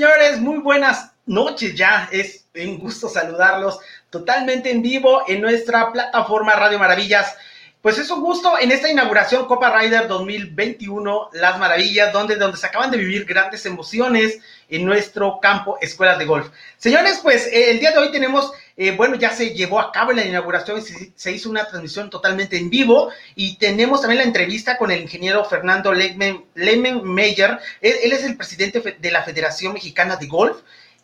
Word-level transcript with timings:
señores? 0.00 0.40
Muy 0.40 0.60
buenas 0.60 1.12
noches 1.26 1.74
ya. 1.74 2.08
Es 2.10 2.46
un 2.54 2.78
gusto 2.78 3.06
saludarlos 3.06 3.80
totalmente 4.08 4.70
en 4.70 4.80
vivo 4.80 5.24
en 5.28 5.42
nuestra 5.42 5.92
plataforma 5.92 6.54
Radio 6.54 6.78
Maravillas. 6.78 7.36
Pues 7.82 7.96
es 7.96 8.10
un 8.10 8.20
gusto 8.20 8.58
en 8.60 8.72
esta 8.72 8.90
inauguración 8.90 9.46
Copa 9.46 9.74
Rider 9.80 10.06
2021, 10.06 11.30
Las 11.32 11.58
Maravillas, 11.58 12.12
donde, 12.12 12.36
donde 12.36 12.58
se 12.58 12.66
acaban 12.66 12.90
de 12.90 12.98
vivir 12.98 13.24
grandes 13.24 13.64
emociones 13.64 14.38
en 14.68 14.84
nuestro 14.84 15.38
campo 15.40 15.78
Escuelas 15.80 16.18
de 16.18 16.26
Golf. 16.26 16.50
Señores, 16.76 17.20
pues 17.22 17.46
eh, 17.46 17.70
el 17.70 17.80
día 17.80 17.92
de 17.92 17.96
hoy 17.96 18.12
tenemos, 18.12 18.52
eh, 18.76 18.90
bueno, 18.90 19.14
ya 19.14 19.30
se 19.30 19.54
llevó 19.54 19.80
a 19.80 19.92
cabo 19.92 20.12
la 20.12 20.26
inauguración, 20.26 20.82
se, 20.82 21.12
se, 21.16 21.32
hizo 21.32 21.48
una 21.48 21.64
transmisión 21.64 22.10
totalmente 22.10 22.58
en 22.58 22.68
vivo 22.68 23.08
y 23.34 23.56
tenemos 23.56 24.02
también 24.02 24.18
la 24.18 24.26
entrevista 24.26 24.76
con 24.76 24.90
el 24.90 25.00
ingeniero 25.00 25.42
Fernando 25.46 25.94
Lemen, 25.94 27.02
Meyer. 27.02 27.60
Él, 27.80 27.94
él, 28.02 28.12
es 28.12 28.24
el 28.24 28.36
presidente 28.36 28.82
de 28.98 29.10
la 29.10 29.22
Federación 29.22 29.72
Mexicana 29.72 30.16
de 30.16 30.26
Golf. 30.26 30.58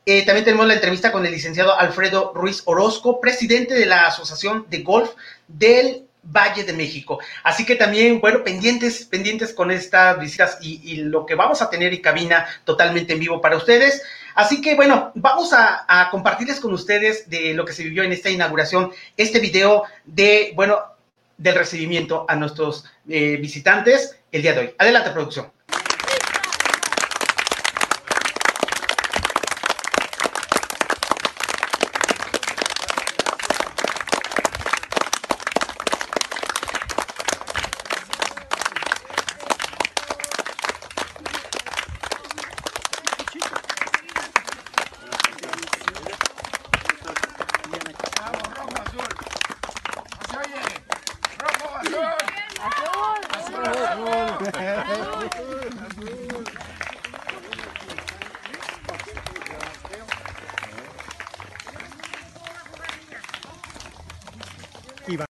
Eh, 0.05 0.27
también 0.27 0.45
tenemos 0.45 0.67
la 0.67 0.75
entrevista 0.75 1.11
con 1.11 1.25
el 1.25 1.33
licenciado 1.33 1.75
Alfredo 1.75 2.33
Ruiz 2.35 2.63
Orozco, 2.67 3.19
presidente 3.19 3.73
de 3.73 3.87
la 3.87 4.07
Asociación 4.09 4.67
de 4.69 4.83
Golf 4.83 5.13
del 5.49 6.06
Valle 6.27 6.65
de 6.65 6.73
México. 6.73 7.19
Así 7.43 7.65
que 7.65 7.77
también, 7.77 8.21
bueno, 8.21 8.43
pendientes, 8.43 9.05
pendientes 9.05 9.53
con 9.53 9.71
estas 9.71 10.19
visitas 10.19 10.59
y, 10.61 10.97
lo 10.97 11.25
que 11.25 11.35
vamos 11.35 11.63
a 11.63 11.71
tener 11.71 11.93
y 11.95 12.01
cabina 12.01 12.47
totalmente 12.65 13.13
en 13.13 13.21
vivo 13.21 13.41
para 13.41 13.57
ustedes. 13.57 14.03
Así 14.35 14.61
que, 14.61 14.75
bueno, 14.75 15.13
vamos 15.15 15.53
a, 15.53 15.85
a, 15.89 16.11
compartirles 16.11 16.61
con 16.61 16.73
ustedes 16.73 17.29
de 17.31 17.55
lo 17.55 17.65
que 17.65 17.73
se 17.73 17.85
vivió 17.85 18.03
en 18.03 18.13
esta 18.13 18.31
inauguración, 18.31 18.91
este 19.17 19.41
video 19.41 19.85
de, 20.05 20.53
bueno, 20.55 20.79
del 21.39 21.55
recibimiento 21.55 22.25
a 22.29 22.37
nuestros 22.37 22.85
eh, 23.09 23.37
visitantes 23.37 24.19
el 24.33 24.43
día 24.43 24.53
de 24.53 24.61
hoy. 24.61 24.75
Adelante, 24.79 25.11
producción. 25.11 25.56
Even. 65.09 65.36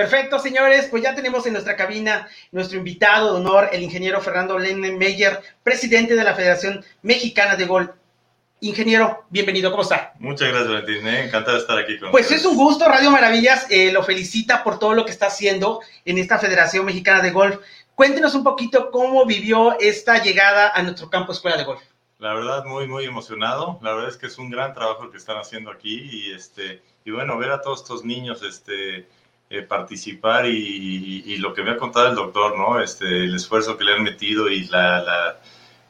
Perfecto, 0.00 0.38
señores, 0.38 0.86
pues 0.90 1.02
ya 1.02 1.14
tenemos 1.14 1.44
en 1.44 1.52
nuestra 1.52 1.76
cabina 1.76 2.26
nuestro 2.52 2.78
invitado 2.78 3.34
de 3.34 3.40
honor, 3.42 3.68
el 3.70 3.82
ingeniero 3.82 4.18
Fernando 4.22 4.58
Lenne 4.58 4.92
Meyer, 4.92 5.42
presidente 5.62 6.14
de 6.14 6.24
la 6.24 6.32
Federación 6.32 6.82
Mexicana 7.02 7.54
de 7.54 7.66
Golf. 7.66 7.90
Ingeniero, 8.60 9.26
bienvenido, 9.28 9.70
¿cómo 9.70 9.82
está? 9.82 10.14
Muchas 10.18 10.48
gracias, 10.48 10.70
Valentín, 10.70 11.06
eh, 11.06 11.24
encantado 11.26 11.58
de 11.58 11.60
estar 11.60 11.76
aquí 11.76 11.98
con 11.98 12.12
Pues 12.12 12.24
ustedes. 12.24 12.40
es 12.40 12.46
un 12.46 12.56
gusto, 12.56 12.86
Radio 12.86 13.10
Maravillas 13.10 13.66
eh, 13.68 13.92
lo 13.92 14.02
felicita 14.02 14.64
por 14.64 14.78
todo 14.78 14.94
lo 14.94 15.04
que 15.04 15.10
está 15.10 15.26
haciendo 15.26 15.82
en 16.06 16.16
esta 16.16 16.38
Federación 16.38 16.86
Mexicana 16.86 17.20
de 17.20 17.32
Golf. 17.32 17.58
Cuéntenos 17.94 18.34
un 18.34 18.42
poquito 18.42 18.90
cómo 18.90 19.26
vivió 19.26 19.78
esta 19.80 20.22
llegada 20.22 20.72
a 20.74 20.82
nuestro 20.82 21.10
campo 21.10 21.32
Escuela 21.32 21.58
de 21.58 21.64
Golf. 21.64 21.82
La 22.20 22.32
verdad, 22.32 22.64
muy, 22.64 22.86
muy 22.86 23.04
emocionado. 23.04 23.78
La 23.82 23.92
verdad 23.92 24.08
es 24.08 24.16
que 24.16 24.28
es 24.28 24.38
un 24.38 24.48
gran 24.48 24.72
trabajo 24.72 25.04
el 25.04 25.10
que 25.10 25.18
están 25.18 25.36
haciendo 25.36 25.70
aquí 25.70 26.08
y, 26.10 26.32
este, 26.32 26.82
y 27.04 27.10
bueno, 27.10 27.36
ver 27.36 27.50
a 27.50 27.60
todos 27.60 27.82
estos 27.82 28.02
niños, 28.02 28.42
este, 28.42 29.06
eh, 29.52 29.62
participar 29.62 30.46
y, 30.46 30.56
y, 30.56 31.34
y, 31.34 31.36
lo 31.38 31.52
que 31.52 31.64
me 31.64 31.72
ha 31.72 31.76
contado 31.76 32.06
el 32.06 32.14
doctor, 32.14 32.56
¿no? 32.56 32.80
Este, 32.80 33.04
el 33.04 33.34
esfuerzo 33.34 33.76
que 33.76 33.82
le 33.82 33.94
han 33.94 34.04
metido 34.04 34.48
y 34.48 34.68
la, 34.68 35.02
la, 35.02 35.40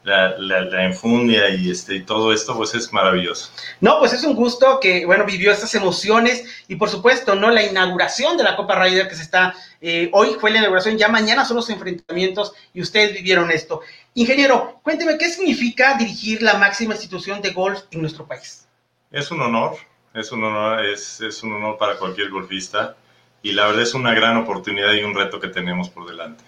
la, 0.02 0.38
la, 0.38 0.60
la 0.62 0.84
enfundia 0.86 1.50
y, 1.50 1.70
este, 1.70 1.96
y 1.96 2.00
todo 2.00 2.32
esto, 2.32 2.56
pues 2.56 2.74
es 2.74 2.90
maravilloso. 2.90 3.50
No, 3.82 3.98
pues 3.98 4.14
es 4.14 4.24
un 4.24 4.34
gusto 4.34 4.80
que, 4.80 5.04
bueno, 5.04 5.26
vivió 5.26 5.52
estas 5.52 5.74
emociones 5.74 6.64
y 6.68 6.76
por 6.76 6.88
supuesto, 6.88 7.34
¿no? 7.34 7.50
La 7.50 7.62
inauguración 7.62 8.38
de 8.38 8.44
la 8.44 8.56
Copa 8.56 8.82
Ryder 8.82 9.08
que 9.08 9.14
se 9.14 9.24
está, 9.24 9.54
eh, 9.82 10.08
hoy 10.14 10.36
fue 10.40 10.50
la 10.52 10.60
inauguración, 10.60 10.96
ya 10.96 11.08
mañana 11.08 11.44
son 11.44 11.56
los 11.56 11.68
enfrentamientos 11.68 12.54
y 12.72 12.80
ustedes 12.80 13.12
vivieron 13.12 13.50
esto. 13.50 13.82
Ingeniero, 14.14 14.80
cuénteme, 14.82 15.18
¿qué 15.18 15.28
significa 15.28 15.98
dirigir 15.98 16.40
la 16.40 16.54
máxima 16.54 16.94
institución 16.94 17.42
de 17.42 17.50
golf 17.50 17.82
en 17.90 18.00
nuestro 18.00 18.26
país? 18.26 18.66
Es 19.10 19.30
un 19.30 19.42
honor, 19.42 19.76
es 20.14 20.32
un 20.32 20.44
honor, 20.44 20.82
es, 20.86 21.20
es 21.20 21.42
un 21.42 21.52
honor 21.52 21.76
para 21.76 21.98
cualquier 21.98 22.30
golfista 22.30 22.96
y 23.42 23.52
la 23.52 23.66
verdad 23.66 23.82
es 23.82 23.94
una 23.94 24.14
gran 24.14 24.36
oportunidad 24.36 24.92
y 24.94 25.02
un 25.02 25.14
reto 25.14 25.40
que 25.40 25.48
tenemos 25.48 25.88
por 25.88 26.08
delante. 26.08 26.44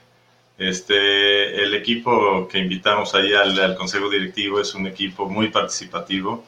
Este, 0.59 1.63
el 1.63 1.75
equipo 1.75 2.47
que 2.49 2.59
invitamos 2.59 3.15
ahí 3.15 3.33
al, 3.33 3.59
al 3.59 3.75
Consejo 3.75 4.09
Directivo 4.11 4.61
es 4.61 4.75
un 4.75 4.87
equipo 4.87 5.29
muy 5.29 5.49
participativo, 5.49 6.45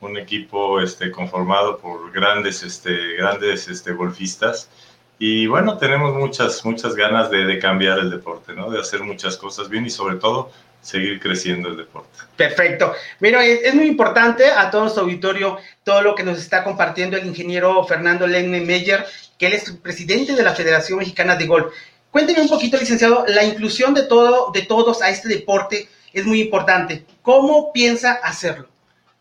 un 0.00 0.16
equipo 0.16 0.80
este, 0.80 1.10
conformado 1.10 1.78
por 1.78 2.12
grandes, 2.12 2.62
este, 2.62 3.14
grandes 3.16 3.68
este, 3.68 3.92
golfistas. 3.92 4.70
Y 5.18 5.48
bueno, 5.48 5.76
tenemos 5.78 6.14
muchas, 6.14 6.64
muchas 6.64 6.94
ganas 6.94 7.30
de, 7.30 7.44
de, 7.44 7.58
cambiar 7.58 7.98
el 7.98 8.10
deporte, 8.10 8.54
¿no? 8.54 8.70
de 8.70 8.78
hacer 8.78 9.02
muchas 9.02 9.36
cosas 9.36 9.68
bien 9.68 9.84
y 9.84 9.90
sobre 9.90 10.16
todo 10.16 10.52
seguir 10.80 11.20
creciendo 11.20 11.68
el 11.68 11.76
deporte. 11.76 12.18
Perfecto. 12.36 12.94
Mira, 13.20 13.44
es, 13.44 13.62
es, 13.62 13.74
muy 13.74 13.86
importante 13.86 14.46
a 14.50 14.70
todo 14.70 14.82
nuestro 14.82 15.02
auditorio 15.02 15.58
todo 15.84 16.02
lo 16.02 16.14
que 16.14 16.22
nos 16.22 16.38
está 16.38 16.64
compartiendo 16.64 17.16
el 17.16 17.26
ingeniero 17.26 17.84
Fernando 17.84 18.26
Lenne 18.26 18.60
Meyer, 18.60 19.04
que 19.38 19.46
él 19.46 19.54
es 19.54 19.70
presidente 19.72 20.34
de 20.34 20.42
la 20.42 20.54
Federación 20.54 20.98
Mexicana 20.98 21.36
de 21.36 21.46
Golf. 21.46 21.72
Cuénteme 22.10 22.40
un 22.40 22.48
poquito, 22.48 22.78
licenciado, 22.78 23.24
la 23.28 23.44
inclusión 23.44 23.92
de, 23.94 24.02
todo, 24.02 24.50
de 24.52 24.62
todos 24.62 25.02
a 25.02 25.10
este 25.10 25.28
deporte 25.28 25.88
es 26.12 26.24
muy 26.24 26.40
importante. 26.40 27.04
¿Cómo 27.22 27.72
piensa 27.72 28.12
hacerlo? 28.12 28.68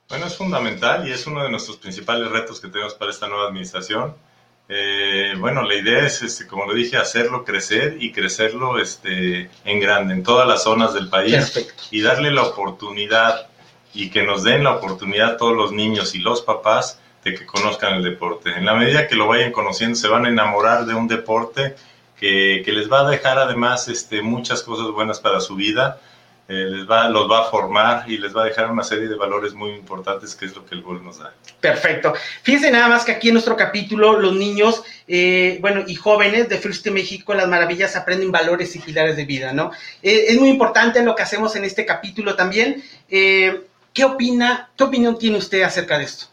Bueno, 0.09 0.27
es 0.27 0.35
fundamental 0.35 1.07
y 1.07 1.11
es 1.11 1.27
uno 1.27 1.43
de 1.43 1.49
nuestros 1.49 1.77
principales 1.77 2.29
retos 2.29 2.61
que 2.61 2.69
tenemos 2.69 2.93
para 2.93 3.11
esta 3.11 3.27
nueva 3.27 3.47
administración. 3.47 4.15
Eh, 4.69 5.35
bueno, 5.39 5.63
la 5.63 5.75
idea 5.75 6.05
es, 6.05 6.21
este, 6.21 6.45
como 6.45 6.65
lo 6.65 6.73
dije, 6.73 6.97
hacerlo 6.97 7.45
crecer 7.45 7.97
y 7.99 8.11
crecerlo 8.11 8.79
este, 8.79 9.49
en 9.63 9.79
grande, 9.79 10.13
en 10.13 10.23
todas 10.23 10.47
las 10.47 10.63
zonas 10.63 10.93
del 10.93 11.09
país 11.09 11.33
Perfecto. 11.33 11.83
y 11.91 12.01
darle 12.01 12.31
la 12.31 12.43
oportunidad 12.43 13.47
y 13.93 14.09
que 14.09 14.23
nos 14.23 14.43
den 14.43 14.65
la 14.65 14.75
oportunidad 14.75 15.37
todos 15.37 15.55
los 15.55 15.71
niños 15.71 16.15
y 16.15 16.19
los 16.19 16.41
papás 16.41 16.99
de 17.23 17.33
que 17.33 17.45
conozcan 17.45 17.95
el 17.95 18.03
deporte. 18.03 18.51
En 18.51 18.65
la 18.65 18.75
medida 18.75 19.07
que 19.07 19.15
lo 19.15 19.27
vayan 19.27 19.51
conociendo, 19.51 19.95
se 19.95 20.09
van 20.09 20.25
a 20.25 20.29
enamorar 20.29 20.85
de 20.85 20.93
un 20.93 21.07
deporte 21.07 21.75
que, 22.19 22.61
que 22.65 22.71
les 22.73 22.91
va 22.91 23.01
a 23.01 23.09
dejar 23.09 23.39
además 23.39 23.87
este, 23.87 24.21
muchas 24.21 24.63
cosas 24.63 24.87
buenas 24.91 25.19
para 25.19 25.39
su 25.39 25.55
vida. 25.55 26.01
Eh, 26.49 26.65
les 26.69 26.89
va, 26.89 27.09
los 27.09 27.29
va 27.29 27.41
a 27.41 27.43
formar 27.49 28.09
y 28.09 28.17
les 28.19 28.33
va 28.33 28.43
a 28.43 28.45
dejar 28.45 28.71
una 28.71 28.83
serie 28.83 29.09
de 29.09 29.15
valores 29.15 29.53
muy 29.53 29.71
importantes 29.71 30.33
que 30.33 30.45
es 30.45 30.55
lo 30.55 30.65
que 30.65 30.75
el 30.75 30.81
gol 30.81 31.03
nos 31.03 31.19
da. 31.19 31.33
Perfecto. 31.59 32.13
Fíjense 32.41 32.71
nada 32.71 32.87
más 32.87 33.03
que 33.03 33.11
aquí 33.11 33.27
en 33.27 33.33
nuestro 33.33 33.57
capítulo 33.57 34.17
los 34.17 34.33
niños, 34.33 34.81
eh, 35.09 35.57
bueno, 35.59 35.83
y 35.85 35.95
jóvenes 35.95 36.47
de 36.47 36.57
First 36.57 36.87
México, 36.87 37.33
las 37.33 37.49
maravillas 37.49 37.97
aprenden 37.97 38.31
valores 38.31 38.73
y 38.77 38.79
pilares 38.79 39.17
de 39.17 39.25
vida, 39.25 39.51
¿no? 39.51 39.71
Eh, 40.01 40.27
es 40.29 40.39
muy 40.39 40.47
importante 40.47 41.03
lo 41.03 41.15
que 41.15 41.23
hacemos 41.23 41.53
en 41.57 41.65
este 41.65 41.85
capítulo 41.85 42.35
también. 42.35 42.81
Eh, 43.09 43.63
¿Qué 43.93 44.05
opina, 44.05 44.69
qué 44.77 44.85
opinión 44.85 45.19
tiene 45.19 45.39
usted 45.39 45.63
acerca 45.63 45.97
de 45.97 46.05
esto? 46.05 46.27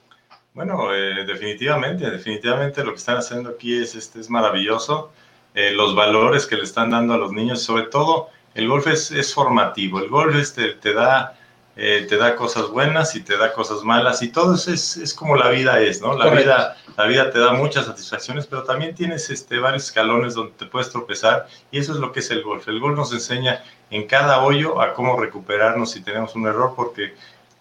Bueno, 0.53 0.91
definitivamente, 1.27 2.09
definitivamente 2.09 2.85
lo 2.85 2.93
que 2.93 2.99
están 2.99 3.17
haciendo 3.17 3.51
aquí 3.51 3.83
es, 3.83 3.97
este, 3.97 4.21
es 4.21 4.31
maravilloso. 4.31 5.11
los 5.55 5.97
valores 5.97 6.47
que 6.47 6.57
le 6.57 6.63
están 6.63 6.91
dando 6.91 7.15
a 7.15 7.17
los 7.17 7.33
niños, 7.33 7.63
sobre 7.63 7.85
todo 7.85 8.29
el 8.55 8.69
golf 8.69 8.87
es, 8.87 9.11
es 9.11 9.35
formativo, 9.35 9.99
el 9.99 10.09
golf 10.09 10.37
te, 10.53 10.95
da, 10.95 11.37
eh, 11.77 12.07
te 12.09 12.17
da 12.17 12.37
cosas 12.37 12.69
buenas 12.69 13.17
y 13.17 13.23
te 13.23 13.37
da 13.37 13.53
cosas 13.53 13.83
malas 13.83 14.23
y 14.23 14.29
todo 14.29 14.55
eso 14.55 14.73
es, 14.73 14.97
es 14.97 15.13
como 15.13 15.37
la 15.37 15.51
vida 15.51 15.81
es, 15.81 16.01
¿no? 16.01 16.17
La 16.17 16.31
vida, 16.31 16.77
la 16.97 17.07
vida 17.07 17.31
te 17.31 17.41
da 17.41 17.53
muchas 17.53 17.87
satisfacciones, 17.87 18.47
pero 18.47 18.63
también 18.63 18.95
tienes 18.95 19.29
este, 19.31 19.59
varios 19.59 19.85
escalones 19.85 20.35
donde 20.35 20.53
te 20.53 20.67
puedes 20.67 20.91
tropezar 20.91 21.47
y 21.71 21.79
eso 21.79 21.93
es 21.93 21.99
lo 21.99 22.13
que 22.13 22.21
es 22.21 22.31
el 22.31 22.43
golf. 22.43 22.69
El 22.69 22.81
golf 22.81 22.97
nos 22.97 23.13
enseña 23.13 23.65
en 23.91 24.07
cada 24.07 24.43
hoyo 24.43 24.81
a 24.81 24.95
cómo 24.95 25.19
recuperarnos 25.19 25.91
si 25.91 26.03
tenemos 26.03 26.35
un 26.37 26.47
error 26.47 26.75
porque 26.77 27.15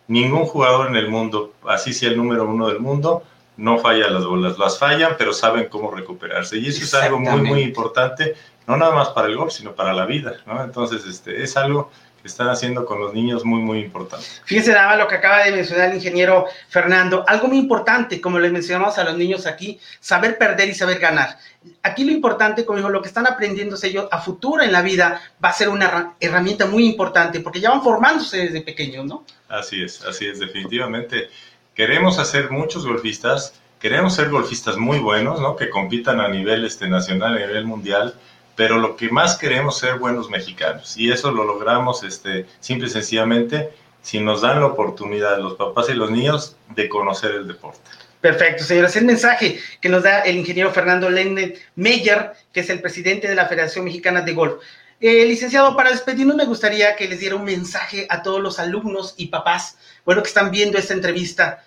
ningún 0.08 0.46
jugador 0.46 0.88
en 0.88 0.96
el 0.96 1.10
mundo, 1.10 1.54
así 1.68 1.94
sea 1.94 2.10
el 2.10 2.18
número 2.18 2.46
uno 2.46 2.68
del 2.68 2.80
mundo, 2.80 3.24
no 3.58 3.78
falla 3.78 4.10
las 4.10 4.26
bolas. 4.26 4.58
Las 4.58 4.80
fallan, 4.80 5.16
pero 5.18 5.34
saben 5.34 5.68
cómo 5.70 5.92
recuperarse. 5.92 6.58
Y 6.58 6.68
eso 6.68 6.84
es 6.84 6.94
algo 6.94 7.20
muy, 7.20 7.42
muy 7.42 7.62
importante, 7.62 8.36
no 8.68 8.78
nada 8.78 8.94
más 8.94 9.10
para 9.10 9.28
el 9.28 9.36
gol, 9.36 9.52
sino 9.52 9.74
para 9.74 9.94
la 9.94 10.06
vida, 10.06 10.36
¿no? 10.46 10.64
Entonces, 10.64 11.06
este, 11.06 11.44
es 11.44 11.58
algo 11.58 11.92
que 12.24 12.30
están 12.30 12.48
haciendo 12.48 12.86
con 12.86 13.02
los 13.02 13.14
niños 13.14 13.44
muy, 13.44 13.60
muy 13.60 13.80
importante. 13.80 14.26
Fíjense 14.46 14.72
nada 14.72 14.96
lo 14.96 15.10
que 15.10 15.16
acaba 15.16 15.44
de 15.44 15.52
mencionar 15.52 15.90
el 15.90 15.98
ingeniero 15.98 16.46
Fernando. 16.70 17.26
Algo 17.28 17.50
muy 17.50 17.58
importante, 17.58 18.22
como 18.22 18.40
les 18.40 18.50
mencionamos 18.50 18.98
a 18.98 19.04
los 19.04 19.18
niños 19.18 19.46
aquí, 19.46 19.78
saber 20.00 20.38
perder 20.38 20.70
y 20.70 20.74
saber 20.74 21.00
ganar. 21.00 21.38
Aquí 21.84 22.06
lo 22.06 22.14
importante, 22.14 22.64
como 22.64 22.78
dijo, 22.78 22.90
lo 22.90 23.02
que 23.02 23.10
están 23.10 23.28
aprendiendo 23.28 23.76
ellos 23.84 24.08
a 24.10 24.22
futuro 24.22 24.64
en 24.64 24.72
la 24.72 24.82
vida 24.82 25.22
va 25.44 25.50
a 25.50 25.54
ser 25.54 25.68
una 25.68 26.16
herramienta 26.18 26.66
muy 26.66 26.86
importante, 26.86 27.42
porque 27.42 27.60
ya 27.60 27.72
van 27.72 27.84
formándose 27.84 28.38
desde 28.38 28.62
pequeños, 28.62 29.06
¿no? 29.06 29.26
Así 29.50 29.84
es, 29.84 30.02
así 30.06 30.26
es, 30.26 30.40
definitivamente. 30.40 31.28
Queremos 31.76 32.20
hacer 32.20 32.52
muchos 32.52 32.88
golfistas, 32.88 33.60
queremos 33.82 34.16
ser 34.16 34.30
golfistas 34.30 34.78
muy 34.78 35.00
buenos, 35.00 35.42
¿no? 35.42 35.58
Que 35.58 35.70
compitan 35.70 36.22
a 36.22 36.30
nivel 36.30 36.64
este, 36.64 36.88
nacional, 36.88 37.36
a 37.36 37.46
nivel 37.46 37.66
mundial, 37.66 38.16
pero 38.56 38.78
lo 38.78 38.96
que 38.96 39.10
más 39.10 39.38
queremos 39.38 39.80
ser 39.80 39.98
buenos 39.98 40.30
mexicanos 40.30 40.98
y 40.98 41.12
eso 41.12 41.32
lo 41.32 41.44
logramos 41.44 42.04
este, 42.04 42.46
simple 42.60 42.88
y 42.88 42.92
sencillamente 42.92 43.70
si 44.02 44.20
nos 44.20 44.42
dan 44.42 44.60
la 44.60 44.68
oportunidad 44.68 45.40
los 45.40 45.56
papás 45.56 45.90
y 45.90 45.94
los 45.94 46.12
niños 46.12 46.56
de 46.76 46.90
conocer 46.90 47.32
el 47.32 47.48
deporte. 47.48 47.80
Perfecto, 48.20 48.64
señores. 48.64 48.96
El 48.96 49.06
mensaje 49.06 49.60
que 49.82 49.90
nos 49.90 50.04
da 50.04 50.20
el 50.22 50.38
ingeniero 50.38 50.72
Fernando 50.72 51.10
Lenne 51.10 51.56
Meyer, 51.76 52.32
que 52.54 52.62
es 52.62 52.70
el 52.70 52.82
presidente 52.82 53.28
de 53.28 53.36
la 53.36 53.48
Federación 53.48 53.86
Mexicana 53.86 54.22
de 54.22 54.34
Golf. 54.34 54.64
Eh, 55.02 55.26
licenciado, 55.26 55.76
para 55.76 55.92
despedirnos 55.92 56.38
me 56.38 56.46
gustaría 56.46 56.96
que 56.96 57.10
les 57.10 57.20
diera 57.20 57.36
un 57.36 57.44
mensaje 57.44 58.08
a 58.10 58.24
todos 58.24 58.42
los 58.42 58.60
alumnos 58.60 59.16
y 59.18 59.28
papás, 59.28 59.78
bueno, 60.06 60.22
que 60.22 60.30
están 60.30 60.52
viendo 60.52 60.78
esta 60.78 60.94
entrevista 60.94 61.66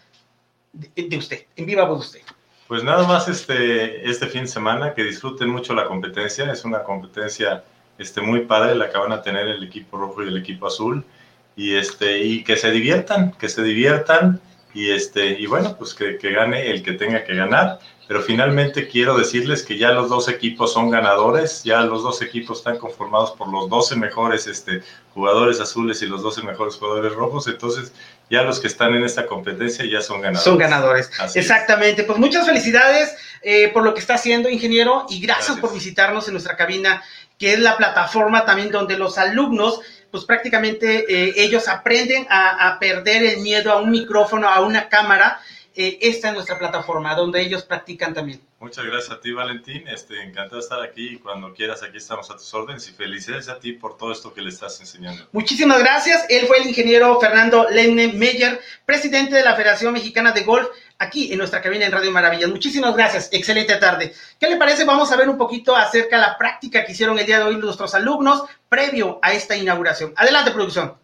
de, 0.73 0.91
de 1.09 1.17
usted, 1.19 1.45
en 1.57 1.67
viva 1.67 1.85
voz 1.85 2.13
de 2.13 2.19
usted. 2.19 2.36
Pues 2.69 2.83
nada 2.83 3.07
más 3.07 3.29
este, 3.29 4.09
este 4.09 4.27
fin 4.27 4.43
de 4.43 4.49
semana, 4.49 4.93
que 4.93 5.05
disfruten 5.05 5.49
mucho 5.49 5.73
la 5.75 5.87
competencia. 5.87 6.51
Es 6.51 6.65
una 6.65 6.83
competencia 6.83 7.63
este, 7.97 8.21
muy 8.21 8.41
padre 8.41 8.75
la 8.75 8.91
que 8.91 8.99
van 8.99 9.13
a 9.13 9.23
tener 9.23 9.47
el 9.47 9.63
equipo 9.63 9.97
rojo 9.97 10.25
y 10.25 10.29
el 10.29 10.37
equipo 10.37 10.67
azul. 10.67 11.05
Y, 11.55 11.75
este, 11.77 12.25
y 12.25 12.43
que 12.43 12.57
se 12.57 12.71
diviertan, 12.71 13.33
que 13.33 13.49
se 13.49 13.63
diviertan. 13.63 14.41
Y, 14.77 14.91
este, 14.91 15.41
y 15.41 15.47
bueno, 15.47 15.75
pues 15.79 15.95
que, 15.95 16.19
que 16.19 16.33
gane 16.33 16.71
el 16.71 16.83
que 16.83 16.93
tenga 16.93 17.25
que 17.25 17.35
ganar. 17.35 17.79
Pero 18.07 18.21
finalmente 18.23 18.87
quiero 18.87 19.17
decirles 19.17 19.63
que 19.63 19.79
ya 19.79 19.91
los 19.91 20.11
dos 20.11 20.29
equipos 20.29 20.73
son 20.73 20.91
ganadores, 20.91 21.65
ya 21.65 21.81
los 21.81 22.03
dos 22.03 22.21
equipos 22.23 22.59
están 22.59 22.79
conformados 22.79 23.33
por 23.33 23.49
los 23.49 23.69
12 23.69 23.97
mejores 23.97 24.47
este, 24.47 24.83
jugadores 25.13 25.61
azules 25.61 26.03
y 26.03 26.07
los 26.07 26.23
12 26.23 26.43
mejores 26.43 26.77
jugadores 26.77 27.15
rojos, 27.15 27.49
entonces 27.49 27.93
ya 28.31 28.43
los 28.43 28.61
que 28.61 28.69
están 28.69 28.95
en 28.95 29.03
esta 29.03 29.27
competencia 29.27 29.85
ya 29.91 30.01
son 30.03 30.21
ganadores. 30.21 30.45
Son 30.45 30.59
ganadores, 30.59 31.11
exactamente. 31.35 32.05
Pues 32.05 32.19
muchas 32.19 32.47
felicidades 32.47 33.17
eh, 33.43 33.71
por 33.73 33.83
lo 33.83 33.95
que 33.95 34.01
está 34.01 34.15
haciendo, 34.15 34.49
ingeniero, 34.49 35.07
y 35.09 35.21
gracias, 35.21 35.59
por 35.59 35.73
visitarnos 35.73 36.29
en 36.29 36.35
nuestra 36.35 36.57
cabina, 36.57 37.03
que 37.39 37.55
es 37.55 37.59
la 37.59 37.77
plataforma 37.77 38.45
también 38.45 38.71
donde 38.71 38.97
los 38.97 39.19
alumnos 39.19 39.81
pues 40.11 40.25
prácticamente 40.25 41.05
eh, 41.09 41.35
ellos 41.37 41.69
aprenden 41.69 42.27
a, 42.29 42.69
a 42.69 42.79
perder 42.79 43.25
el 43.25 43.41
miedo 43.41 43.73
a 43.73 43.81
un 43.81 43.91
micrófono, 43.91 44.49
a 44.49 44.61
una 44.61 44.89
cámara, 44.89 45.41
eh, 45.79 45.99
esta 46.01 46.29
es 46.29 46.35
nuestra 46.35 46.59
plataforma 46.59 47.15
donde 47.15 47.43
ellos 47.43 47.63
practican 47.63 48.15
también. 48.15 48.41
Muchas 48.59 48.87
gracias 48.87 49.11
a 49.11 49.21
ti, 49.21 49.33
Valentín. 49.33 49.87
Este, 49.87 50.23
encantado 50.23 50.57
de 50.57 50.63
estar 50.63 50.81
aquí. 50.81 51.19
Cuando 51.19 51.53
quieras, 51.53 51.83
aquí 51.83 51.99
estamos 51.99 52.31
a 52.31 52.37
tus 52.37 52.55
órdenes 52.55 52.89
y 52.89 52.93
felicidades 52.93 53.51
a 53.51 53.59
ti 53.61 53.73
por 53.73 53.99
todo 53.99 54.11
esto 54.11 54.33
que 54.33 54.41
le 54.41 54.49
estás 54.49 54.81
enseñando. 54.81 55.29
Muchísimas 55.33 55.79
gracias. 55.81 56.25
Él 56.31 56.47
fue 56.47 56.61
el 56.61 56.69
ingeniero 56.69 57.21
Fernando 57.21 57.67
Lenne 57.69 58.09
Meyer, 58.09 58.59
presidente 58.87 59.35
de 59.37 59.45
la 59.45 59.55
Federación 59.55 59.93
Mexicana 59.93 60.33
de 60.33 60.45
Golf, 60.45 60.69
aquí 60.99 61.33
en 61.33 61.39
nuestra 61.39 61.63
cabina 61.63 61.87
en 61.87 61.93
Radio 61.93 62.11
Maravillas. 62.11 62.51
Muchísimas 62.51 62.95
gracias. 62.95 63.29
Excelente 63.33 63.77
tarde. 63.77 64.15
¿Qué 64.39 64.49
le 64.49 64.57
parece? 64.57 64.85
Vamos 64.85 65.11
a 65.13 65.17
ver 65.17 65.29
un 65.29 65.37
poquito 65.37 65.77
acerca 65.77 66.17
de 66.17 66.23
la 66.23 66.39
práctica 66.39 66.85
que 66.85 66.93
hicieron 66.93 67.19
el 67.19 67.27
día 67.27 67.39
de 67.39 67.45
hoy 67.45 67.57
nuestros 67.57 67.95
alumnos 67.95 68.45
previo 68.69 69.19
a 69.23 69.33
esta 69.33 69.57
inauguración. 69.57 70.13
Adelante, 70.17 70.51
producción. 70.51 70.95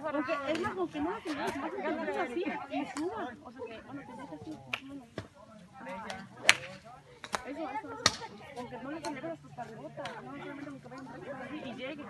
Porque 0.00 0.18
es 0.20 0.58
que 0.58 0.60
la 0.60 0.70
tengas 1.72 1.96
más 1.96 2.08
que 2.08 2.18
así 2.20 2.44
y. 2.46 2.92
O 3.44 3.52
sea 3.52 3.62
que, 3.66 3.80
bueno, 3.86 4.02
que 4.06 4.34
así. 4.34 4.58
Eso, 7.46 7.68
eso, 7.68 7.90
eso. 7.90 8.07
No 8.82 8.90
le 8.90 9.00
tus 9.00 9.12
no 9.12 9.88
solamente 9.94 11.48
que 11.48 11.68
y 11.68 11.74
llegues. 11.74 12.06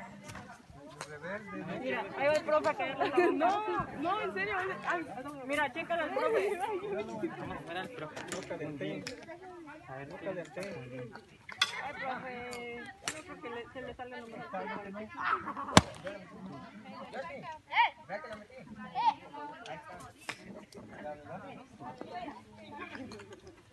Mira, 1.81 2.05
ahí 2.19 2.27
va 2.27 2.33
el 2.33 2.45
profe 2.45 2.69
a 2.69 2.75
caerle 2.75 3.33
No, 3.33 3.87
no, 4.01 4.21
en 4.21 4.35
serio. 4.35 4.55
Ay, 4.89 5.07
mira, 5.47 5.73
chécala 5.73 6.03
al 6.05 6.11
profe. 6.15 6.59
Vamos 6.59 7.57
a 7.57 7.69
ver 7.69 7.77
al 7.79 7.89
profe. 7.91 8.37
Boca 8.37 8.57
del 8.57 8.79
té. 8.79 9.05
A 9.89 9.97
ver, 9.97 10.09
boca 10.09 10.33
del 10.33 10.53
té. 10.53 11.11
Ay, 11.85 11.95
profe. 11.95 12.81
No 12.81 13.23
creo 13.23 13.43
que 13.43 13.51
le, 13.51 13.73
se 13.73 13.83
le 13.83 13.95
sale 13.95 14.21
lo 14.21 14.27
mejor. 14.27 14.49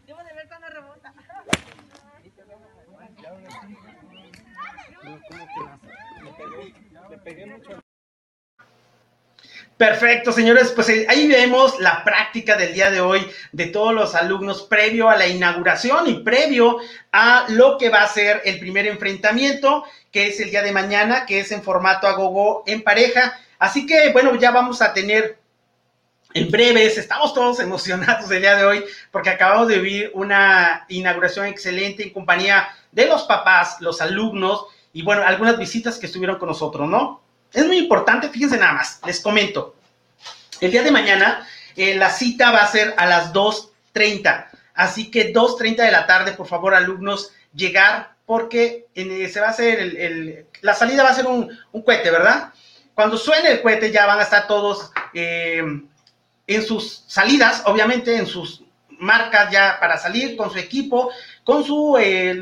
Debo 0.05 0.23
de 0.23 0.33
ver 0.33 0.47
cuando 0.47 0.67
rebota. 0.69 1.13
Perfecto, 9.77 10.32
señores, 10.32 10.72
pues 10.72 10.88
eh, 10.88 11.05
ahí 11.10 11.27
vemos 11.27 11.79
la 11.82 12.01
práctica 12.05 12.55
del 12.55 12.74
día 12.74 12.89
de 12.89 13.01
hoy 13.01 13.27
de 13.51 13.65
todos 13.65 13.94
los 13.94 14.15
alumnos 14.15 14.63
previo 14.63 15.10
a 15.10 15.17
la 15.17 15.27
inauguración 15.27 16.08
y 16.08 16.24
previo 16.24 16.77
a 17.12 17.46
lo 17.50 17.77
que 17.77 17.89
va 17.89 18.03
a 18.03 18.08
ser 18.08 18.41
el 18.46 18.58
primer 18.58 18.88
enfrentamiento, 18.88 19.84
que 20.12 20.27
es 20.27 20.39
el 20.39 20.50
día 20.50 20.62
de 20.62 20.72
mañana, 20.72 21.25
que 21.25 21.41
es 21.41 21.51
en 21.51 21.62
formato 21.62 22.08
agogo 22.08 22.63
en 22.67 22.84
pareja. 22.84 23.38
Así 23.60 23.86
que, 23.86 24.13
bueno, 24.13 24.36
ya 24.36 24.51
vamos 24.51 24.82
a 24.82 24.94
tener 24.94 25.38
en 26.34 26.51
breves, 26.51 26.98
estamos 26.98 27.34
todos 27.34 27.60
emocionados 27.60 28.29
el 28.32 28.41
día 28.41 28.55
de 28.55 28.65
hoy 28.65 28.86
porque 29.12 29.29
acabamos 29.29 29.67
de 29.70 29.79
vivir 29.79 30.12
una 30.13 30.86
inauguración 30.89 31.48
excelente 31.48 32.03
en 32.03 32.12
compañía 32.12 32.67
de 32.95 33.05
los 33.05 33.23
papás, 33.23 33.77
los 33.81 34.01
alumnos 34.01 34.65
y, 34.93 35.03
bueno, 35.03 35.23
algunas 35.23 35.57
visitas 35.57 35.99
que 35.99 36.05
estuvieron 36.05 36.39
con 36.39 36.47
nosotros, 36.47 36.89
¿no? 36.89 37.21
Es 37.53 37.65
muy 37.67 37.77
importante, 37.77 38.29
fíjense 38.29 38.57
nada 38.57 38.73
más, 38.73 39.01
les 39.05 39.19
comento. 39.19 39.75
El 40.61 40.71
día 40.71 40.81
de 40.81 40.91
mañana 40.91 41.45
eh, 41.75 41.95
la 41.95 42.09
cita 42.09 42.51
va 42.51 42.63
a 42.63 42.67
ser 42.67 42.95
a 42.97 43.05
las 43.05 43.33
2.30, 43.33 44.47
así 44.73 45.11
que 45.11 45.33
2.30 45.33 45.75
de 45.75 45.91
la 45.91 46.07
tarde, 46.07 46.31
por 46.31 46.47
favor, 46.47 46.73
alumnos, 46.73 47.31
llegar 47.53 48.15
porque 48.25 48.87
eh, 48.95 49.29
se 49.29 49.39
va 49.41 49.47
a 49.47 49.51
hacer 49.51 49.79
el, 49.79 50.45
la 50.61 50.73
salida 50.73 51.03
va 51.03 51.09
a 51.09 51.15
ser 51.15 51.27
un, 51.27 51.51
cohete, 51.83 52.09
¿verdad? 52.09 52.53
Cuando 52.93 53.17
suene 53.17 53.51
el 53.51 53.61
cohete 53.61 53.91
ya 53.91 54.05
van 54.05 54.19
a 54.19 54.23
estar 54.23 54.47
todos 54.47 54.91
eh, 55.13 55.63
en 56.47 56.65
sus 56.65 57.03
salidas, 57.07 57.63
obviamente 57.65 58.15
en 58.15 58.25
sus 58.25 58.63
marcas 58.99 59.51
ya 59.51 59.77
para 59.79 59.97
salir 59.97 60.35
con 60.35 60.51
su 60.51 60.57
equipo, 60.57 61.11
con 61.43 61.63
su, 61.63 61.97
eh, 61.97 62.35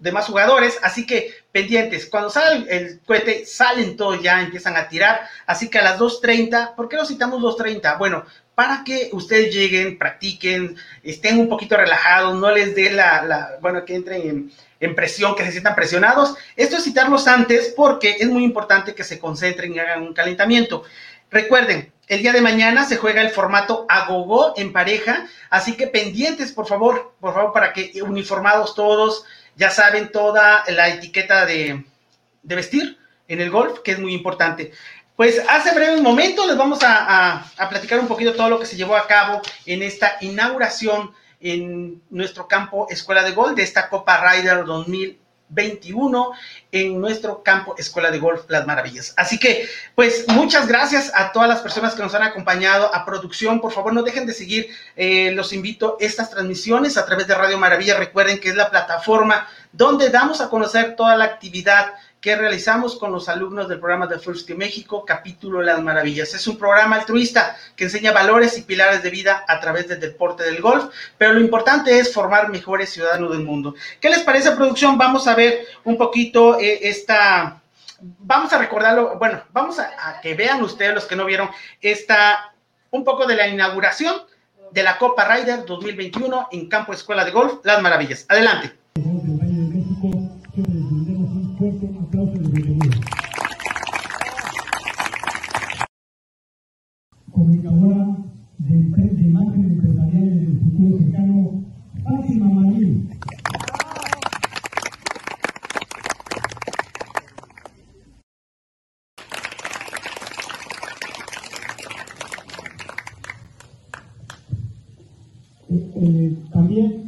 demás 0.00 0.26
jugadores, 0.26 0.78
así 0.82 1.06
que 1.06 1.34
pendientes, 1.52 2.06
cuando 2.06 2.30
sale 2.30 2.66
el, 2.68 3.00
cohete, 3.00 3.46
salen 3.46 3.96
todos 3.96 4.22
ya, 4.22 4.40
empiezan 4.40 4.76
a 4.76 4.88
tirar, 4.88 5.20
así 5.46 5.68
que 5.68 5.78
a 5.78 5.82
las 5.82 5.98
2.30, 5.98 6.74
¿por 6.74 6.88
qué 6.88 6.96
lo 6.96 7.04
citamos 7.04 7.40
2.30? 7.40 7.98
Bueno, 7.98 8.24
para 8.54 8.84
que 8.84 9.10
ustedes 9.12 9.54
lleguen, 9.54 9.98
practiquen, 9.98 10.76
estén 11.02 11.38
un 11.38 11.48
poquito 11.48 11.76
relajados, 11.76 12.36
no 12.38 12.50
les 12.50 12.74
dé 12.74 12.90
la, 12.90 13.58
bueno, 13.60 13.84
que 13.84 13.94
entren 13.94 14.22
en, 14.22 14.52
en, 14.80 14.94
presión, 14.94 15.34
que 15.34 15.44
se 15.44 15.52
sientan 15.52 15.74
presionados. 15.74 16.36
Esto 16.56 16.76
es 16.76 16.84
citarlos 16.84 17.26
antes 17.26 17.74
porque 17.76 18.16
es 18.18 18.28
muy 18.28 18.44
importante 18.44 18.94
que 18.94 19.04
se 19.04 19.18
concentren 19.18 19.74
y 19.74 19.78
hagan 19.78 20.02
un 20.02 20.14
calentamiento. 20.14 20.84
Recuerden, 21.30 21.92
el 22.08 22.22
día 22.22 22.32
de 22.32 22.40
mañana 22.40 22.84
se 22.84 22.96
juega 22.96 23.20
el 23.20 23.30
formato 23.30 23.84
agogó 23.88 24.54
en 24.56 24.72
pareja, 24.72 25.26
así 25.50 25.76
que 25.76 25.88
pendientes, 25.88 26.52
por 26.52 26.66
favor, 26.66 27.14
por 27.20 27.34
favor, 27.34 27.52
para 27.52 27.72
que 27.72 28.00
uniformados 28.00 28.76
todos, 28.76 29.24
ya 29.56 29.70
saben 29.70 30.12
toda 30.12 30.64
la 30.68 30.88
etiqueta 30.88 31.46
de, 31.46 31.84
vestir 32.42 32.98
en 33.26 33.40
el 33.40 33.50
golf, 33.50 33.80
que 33.80 33.92
es 33.92 33.98
muy 33.98 34.14
importante. 34.14 34.72
Pues 35.16 35.42
hace 35.48 35.74
breve 35.74 36.00
momento 36.00 36.46
les 36.46 36.56
vamos 36.56 36.80
a, 36.82 37.44
platicar 37.68 37.98
un 37.98 38.06
poquito 38.06 38.34
todo 38.34 38.50
lo 38.50 38.60
que 38.60 38.66
se 38.66 38.76
llevó 38.76 38.96
a 38.96 39.06
cabo 39.06 39.40
en 39.64 39.82
esta 39.82 40.18
inauguración 40.20 41.12
en 41.40 42.02
nuestro 42.10 42.46
campo 42.46 42.86
Escuela 42.90 43.22
de 43.22 43.32
Golf 43.32 43.56
de 43.56 43.62
esta 43.62 43.88
Copa 43.88 44.20
Ryder 44.20 44.64
2000 44.64 45.25
2021 45.48 46.32
en 46.72 47.00
nuestro 47.00 47.42
campo 47.42 47.74
Escuela 47.78 48.10
de 48.10 48.18
Golf 48.18 48.44
Las 48.48 48.66
Maravillas. 48.66 49.14
Así 49.16 49.38
que, 49.38 49.68
pues, 49.94 50.26
muchas 50.28 50.66
gracias 50.66 51.12
a 51.14 51.32
todas 51.32 51.48
las 51.48 51.60
personas 51.60 51.94
que 51.94 52.02
nos 52.02 52.14
han 52.14 52.22
acompañado 52.22 52.94
a 52.94 53.04
producción. 53.04 53.60
Por 53.60 53.72
favor, 53.72 53.92
no 53.92 54.02
dejen 54.02 54.26
de 54.26 54.32
seguir, 54.32 54.68
eh, 54.96 55.32
los 55.32 55.52
invito 55.52 55.96
estas 56.00 56.30
transmisiones 56.30 56.96
a 56.96 57.06
través 57.06 57.26
de 57.26 57.34
Radio 57.34 57.58
Maravilla. 57.58 57.96
Recuerden 57.96 58.38
que 58.38 58.48
es 58.48 58.56
la 58.56 58.70
plataforma 58.70 59.48
donde 59.72 60.10
damos 60.10 60.40
a 60.40 60.48
conocer 60.48 60.96
toda 60.96 61.16
la 61.16 61.24
actividad 61.24 61.94
que 62.26 62.34
realizamos 62.34 62.96
con 62.96 63.12
los 63.12 63.28
alumnos 63.28 63.68
del 63.68 63.78
programa 63.78 64.08
de 64.08 64.18
First 64.18 64.50
México, 64.50 65.04
capítulo 65.04 65.62
Las 65.62 65.80
Maravillas. 65.80 66.34
Es 66.34 66.48
un 66.48 66.58
programa 66.58 66.96
altruista 66.96 67.56
que 67.76 67.84
enseña 67.84 68.10
valores 68.10 68.58
y 68.58 68.62
pilares 68.62 69.04
de 69.04 69.10
vida 69.10 69.44
a 69.46 69.60
través 69.60 69.86
del 69.86 70.00
deporte 70.00 70.42
del 70.42 70.60
golf, 70.60 70.92
pero 71.16 71.34
lo 71.34 71.40
importante 71.40 71.96
es 72.00 72.12
formar 72.12 72.48
mejores 72.48 72.90
ciudadanos 72.90 73.30
del 73.30 73.44
mundo. 73.44 73.76
¿Qué 74.00 74.10
les 74.10 74.24
parece, 74.24 74.50
producción? 74.56 74.98
Vamos 74.98 75.28
a 75.28 75.36
ver 75.36 75.68
un 75.84 75.96
poquito 75.96 76.58
eh, 76.58 76.80
esta... 76.88 77.62
Vamos 78.00 78.52
a 78.52 78.58
recordarlo, 78.58 79.16
bueno, 79.20 79.42
vamos 79.52 79.78
a, 79.78 79.92
a 80.08 80.20
que 80.20 80.34
vean 80.34 80.60
ustedes, 80.64 80.96
los 80.96 81.04
que 81.04 81.14
no 81.14 81.26
vieron, 81.26 81.48
esta, 81.80 82.52
un 82.90 83.04
poco 83.04 83.24
de 83.28 83.36
la 83.36 83.46
inauguración 83.46 84.16
de 84.72 84.82
la 84.82 84.98
Copa 84.98 85.32
Ryder 85.32 85.64
2021 85.64 86.48
en 86.50 86.68
Campo 86.68 86.92
Escuela 86.92 87.24
de 87.24 87.30
Golf, 87.30 87.60
Las 87.62 87.80
Maravillas. 87.80 88.26
Adelante. 88.28 88.72
comunicadora 97.32 98.04
de, 98.58 98.74
empre- 98.82 99.14
de 99.16 99.22
imágenes 99.30 99.70
empresariales 99.72 100.34
del 100.40 100.58
futuro 100.60 100.98
cercano, 100.98 101.64
Fátima 102.04 102.46
Marín. 102.56 103.10
Eh, 115.68 115.92
eh, 115.96 116.36
también 116.52 117.02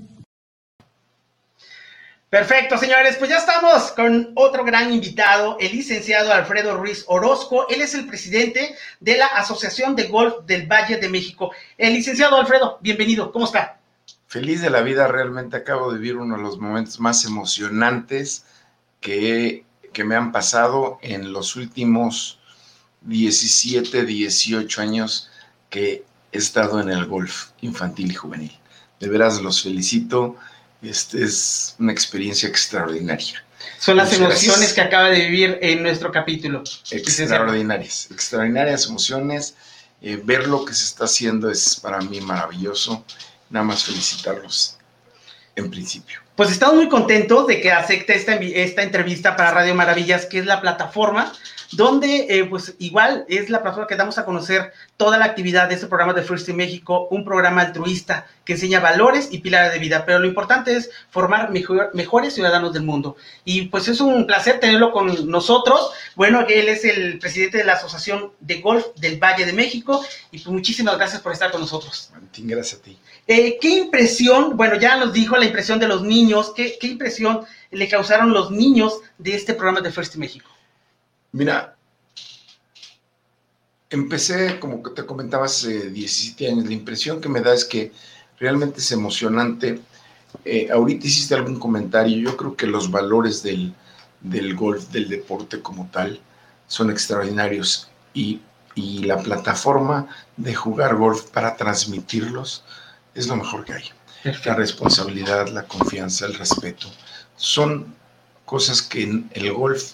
Perfecto, 2.31 2.77
señores, 2.89 3.17
pues 3.19 3.29
ya 3.29 3.37
estamos 3.37 3.93
con 3.93 4.33
otro 4.35 4.65
gran 4.65 4.91
invitado, 4.91 5.59
el 5.61 5.73
licenciado 5.73 6.33
Alfredo 6.33 6.75
Ruiz 6.75 7.05
Orozco. 7.07 7.69
Él 7.69 7.83
es 7.83 7.95
el 7.95 8.07
presidente 8.07 8.75
de 8.99 9.19
la 9.19 9.27
Asociación 9.27 9.95
de 9.95 10.05
Golf 10.05 10.47
del 10.47 10.67
Valle 10.67 10.97
de 10.97 11.11
México. 11.11 11.51
El 11.77 11.93
licenciado 11.93 12.37
Alfredo, 12.37 12.79
bienvenido, 12.81 13.31
¿cómo 13.31 13.45
está? 13.45 13.79
Feliz 14.27 14.63
de 14.63 14.71
la 14.71 14.81
vida, 14.81 15.07
realmente 15.07 15.59
acabo 15.59 15.93
de 15.93 15.99
vivir 15.99 16.17
uno 16.17 16.39
de 16.39 16.43
los 16.43 16.59
momentos 16.59 16.99
más 16.99 17.27
emocionantes 17.27 18.47
que, 19.03 19.67
que 19.93 20.05
me 20.05 20.17
han 20.17 20.33
pasado 20.33 20.99
en 21.03 21.31
los 21.31 21.57
últimos 21.57 22.41
17, 23.03 24.07
18 24.07 24.81
años 24.81 25.31
que 25.69 26.07
he 26.33 26.39
estado 26.39 26.81
en 26.81 26.89
el 26.89 27.05
golf 27.05 27.51
infantil 27.61 28.13
y 28.13 28.15
juvenil. 28.15 28.59
De 28.99 29.11
veras 29.11 29.43
los 29.43 29.63
felicito, 29.63 30.37
este 30.83 31.25
es 31.25 31.75
una 31.79 31.93
experiencia 31.93 32.49
extraordinaria. 32.49 33.45
Son 33.79 33.97
las 33.97 34.09
Muchas 34.09 34.21
emociones 34.21 34.59
gracias. 34.59 34.73
que 34.73 34.81
acaba 34.81 35.09
de 35.09 35.21
vivir 35.21 35.59
en 35.63 35.83
nuestro 35.83 36.11
capítulo. 36.13 36.63
Extraordinarias, 36.91 38.09
extraordinarias 38.11 38.87
emociones. 38.87 39.55
Eh, 40.01 40.21
ver 40.23 40.47
lo 40.47 40.65
que 40.65 40.75
se 40.75 40.85
está 40.85 41.05
haciendo 41.05 41.51
es 41.51 41.77
para 41.81 42.01
mí 42.01 42.21
maravilloso. 42.21 43.05
Nada 43.51 43.65
más 43.65 43.85
felicitarlos 43.85 44.77
en 45.57 45.71
principio. 45.71 46.21
Pues 46.39 46.53
estamos 46.53 46.77
muy 46.77 46.89
contentos 46.89 47.49
de 47.49 47.61
que 47.61 47.73
acepte 47.73 48.15
esta, 48.15 48.35
esta 48.35 48.85
entrevista 48.85 49.35
para 49.35 49.51
Radio 49.51 49.75
Maravillas, 49.75 50.25
que 50.25 50.39
es 50.39 50.47
la 50.47 50.61
plataforma 50.61 51.33
donde, 51.73 52.27
eh, 52.31 52.45
pues 52.45 52.77
igual 52.79 53.27
es 53.29 53.51
la 53.51 53.61
plataforma 53.61 53.89
que 53.89 53.97
damos 53.97 54.17
a 54.17 54.25
conocer 54.25 54.73
toda 54.97 55.19
la 55.19 55.27
actividad 55.27 55.69
de 55.69 55.75
este 55.75 55.87
programa 55.87 56.15
de 56.15 56.23
First 56.23 56.49
in 56.49 56.57
México, 56.57 57.09
un 57.11 57.25
programa 57.27 57.61
altruista 57.61 58.27
que 58.47 58.55
enseña 58.55 58.81
valores 58.81 59.29
y 59.33 59.41
pilares 59.41 59.73
de 59.73 59.79
vida, 59.79 60.07
pero 60.07 60.19
lo 60.19 60.27
importante 60.27 60.75
es 60.75 60.89
formar 61.11 61.51
mejor- 61.51 61.91
mejores 61.93 62.35
ciudadanos 62.35 62.73
del 62.73 62.85
mundo. 62.85 63.17
Y 63.45 63.63
pues 63.67 63.87
es 63.89 64.01
un 64.01 64.27
placer 64.27 64.61
tenerlo 64.61 64.93
con 64.93 65.31
nosotros. 65.31 65.91
Bueno, 66.15 66.47
él 66.49 66.69
es 66.69 66.87
el 66.87 67.19
presidente 67.19 67.59
de 67.59 67.65
la 67.65 67.75
Asociación 67.75 68.33
de 68.41 68.63
Golf 68.63 68.87
del 68.97 69.19
Valle 69.23 69.45
de 69.45 69.53
México 69.53 70.03
y 70.31 70.39
pues 70.39 70.47
muchísimas 70.47 70.97
gracias 70.97 71.21
por 71.21 71.33
estar 71.33 71.51
con 71.51 71.61
nosotros. 71.61 72.09
Valentín, 72.13 72.47
gracias 72.49 72.81
a 72.81 72.83
ti. 72.85 72.99
Eh, 73.27 73.59
¿Qué 73.61 73.69
impresión, 73.69 74.57
bueno, 74.57 74.77
ya 74.77 74.97
nos 74.97 75.13
dijo 75.13 75.37
la 75.37 75.45
impresión 75.45 75.79
de 75.79 75.87
los 75.87 76.01
niños, 76.01 76.28
¿qué, 76.55 76.79
impresión 76.83 77.41
le 77.71 77.89
causaron 77.89 78.33
los 78.33 78.51
niños 78.51 79.01
de 79.19 79.35
este 79.35 79.55
programa 79.55 79.81
de 79.81 79.93
First 79.93 80.15
in 80.15 80.21
México? 80.21 80.49
Mira, 81.33 81.77
empecé, 83.91 84.59
como 84.59 84.83
te 84.93 85.05
comentaba, 85.05 85.47
hace 85.47 85.91
17 85.91 86.49
años. 86.49 86.67
La 86.67 86.73
impresión 86.73 87.21
que 87.21 87.29
me 87.29 87.41
da 87.41 87.55
es 87.55 87.65
que 87.65 87.93
realmente 88.39 88.81
es 88.81 88.93
emocionante. 88.93 89.81
Eh, 90.45 90.69
ahorita 90.71 91.07
hiciste 91.07 91.35
algún 91.35 91.59
comentario. 91.59 92.17
Yo 92.19 92.37
creo 92.37 92.57
que 92.57 92.67
los 92.67 92.91
valores 92.91 93.43
del, 93.43 93.75
del 94.21 94.55
golf, 94.55 94.89
del 94.89 95.09
deporte 95.09 95.61
como 95.63 95.89
tal, 95.91 96.21
son 96.67 96.91
extraordinarios. 96.91 97.91
Y, 98.15 98.41
y 98.75 99.05
la 99.05 99.19
plataforma 99.19 100.09
de 100.37 100.55
jugar 100.55 100.97
golf 100.97 101.31
para 101.31 101.57
transmitirlos 101.57 102.65
es 103.15 103.27
lo 103.27 103.37
mejor 103.37 103.65
que 103.65 103.73
hay. 103.73 103.98
La 104.45 104.55
responsabilidad, 104.55 105.49
la 105.49 105.63
confianza, 105.65 106.27
el 106.27 106.35
respeto, 106.35 106.91
son 107.37 107.95
cosas 108.45 108.83
que 108.83 109.03
en 109.03 109.31
el 109.33 109.53
golf 109.53 109.93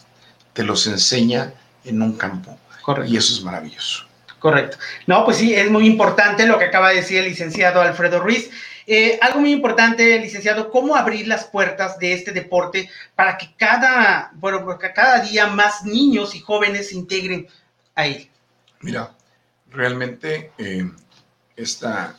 te 0.53 0.63
los 0.63 0.87
enseña 0.87 1.53
en 1.85 2.01
un 2.01 2.17
campo 2.17 2.59
Correcto. 2.83 3.13
y 3.13 3.17
eso 3.17 3.35
es 3.35 3.43
maravilloso. 3.43 4.07
Correcto. 4.39 4.77
No, 5.07 5.25
pues 5.25 5.39
sí, 5.39 5.55
es 5.55 5.71
muy 5.71 5.87
importante 5.87 6.47
lo 6.47 6.59
que 6.59 6.67
acaba 6.67 6.91
de 6.91 6.97
decir 6.97 7.19
el 7.19 7.25
licenciado 7.27 7.81
Alfredo 7.81 8.21
Ruiz. 8.21 8.51
Eh, 8.87 9.19
algo 9.23 9.41
muy 9.41 9.53
importante, 9.53 10.19
licenciado, 10.21 10.71
cómo 10.71 10.95
abrir 10.95 11.27
las 11.27 11.45
puertas 11.45 11.99
de 11.99 12.13
este 12.13 12.33
deporte 12.33 12.91
para 13.15 13.39
que 13.39 13.55
cada, 13.57 14.31
bueno, 14.35 14.63
porque 14.63 14.93
cada 14.93 15.21
día 15.21 15.47
más 15.47 15.85
niños 15.85 16.35
y 16.35 16.41
jóvenes 16.41 16.91
se 16.91 16.97
integren 16.97 17.49
a 17.95 18.07
él. 18.07 18.31
Mira, 18.81 19.13
realmente 19.71 20.53
eh, 20.59 20.91
esta- 21.57 22.17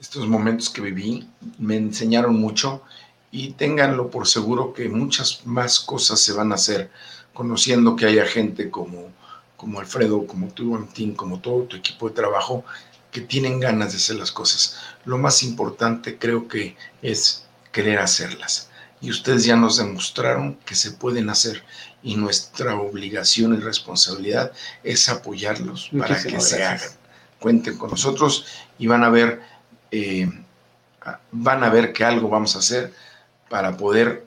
estos 0.00 0.26
momentos 0.26 0.70
que 0.70 0.80
viví 0.80 1.28
me 1.58 1.76
enseñaron 1.76 2.38
mucho 2.38 2.82
y 3.30 3.52
ténganlo 3.52 4.10
por 4.10 4.26
seguro 4.26 4.72
que 4.72 4.88
muchas 4.88 5.44
más 5.44 5.80
cosas 5.80 6.20
se 6.20 6.32
van 6.32 6.52
a 6.52 6.54
hacer 6.54 6.90
conociendo 7.34 7.94
que 7.94 8.06
haya 8.06 8.26
gente 8.26 8.70
como, 8.70 9.12
como 9.56 9.80
Alfredo, 9.80 10.26
como 10.26 10.48
tú, 10.48 10.72
Valentín, 10.72 11.14
como 11.14 11.40
todo 11.40 11.64
tu 11.64 11.76
equipo 11.76 12.08
de 12.08 12.14
trabajo 12.14 12.64
que 13.12 13.20
tienen 13.20 13.60
ganas 13.60 13.92
de 13.92 13.98
hacer 13.98 14.16
las 14.16 14.32
cosas. 14.32 14.76
Lo 15.04 15.18
más 15.18 15.42
importante 15.42 16.18
creo 16.18 16.48
que 16.48 16.76
es 17.00 17.44
querer 17.70 18.00
hacerlas. 18.00 18.70
Y 19.00 19.10
ustedes 19.10 19.44
ya 19.44 19.54
nos 19.54 19.76
demostraron 19.76 20.56
que 20.66 20.74
se 20.74 20.90
pueden 20.90 21.30
hacer 21.30 21.62
y 22.02 22.16
nuestra 22.16 22.74
obligación 22.76 23.54
y 23.54 23.58
responsabilidad 23.58 24.52
es 24.82 25.08
apoyarlos 25.08 25.90
para 25.96 26.20
que 26.20 26.40
se 26.40 26.64
hagan. 26.64 26.90
Cuenten 27.38 27.78
con 27.78 27.90
nosotros 27.90 28.46
y 28.80 28.88
van 28.88 29.04
a 29.04 29.10
ver, 29.10 29.40
eh, 29.90 30.28
van 31.30 31.64
a 31.64 31.70
ver 31.70 31.92
que 31.92 32.04
algo 32.04 32.28
vamos 32.28 32.56
a 32.56 32.60
hacer 32.60 32.92
para 33.48 33.76
poder 33.76 34.26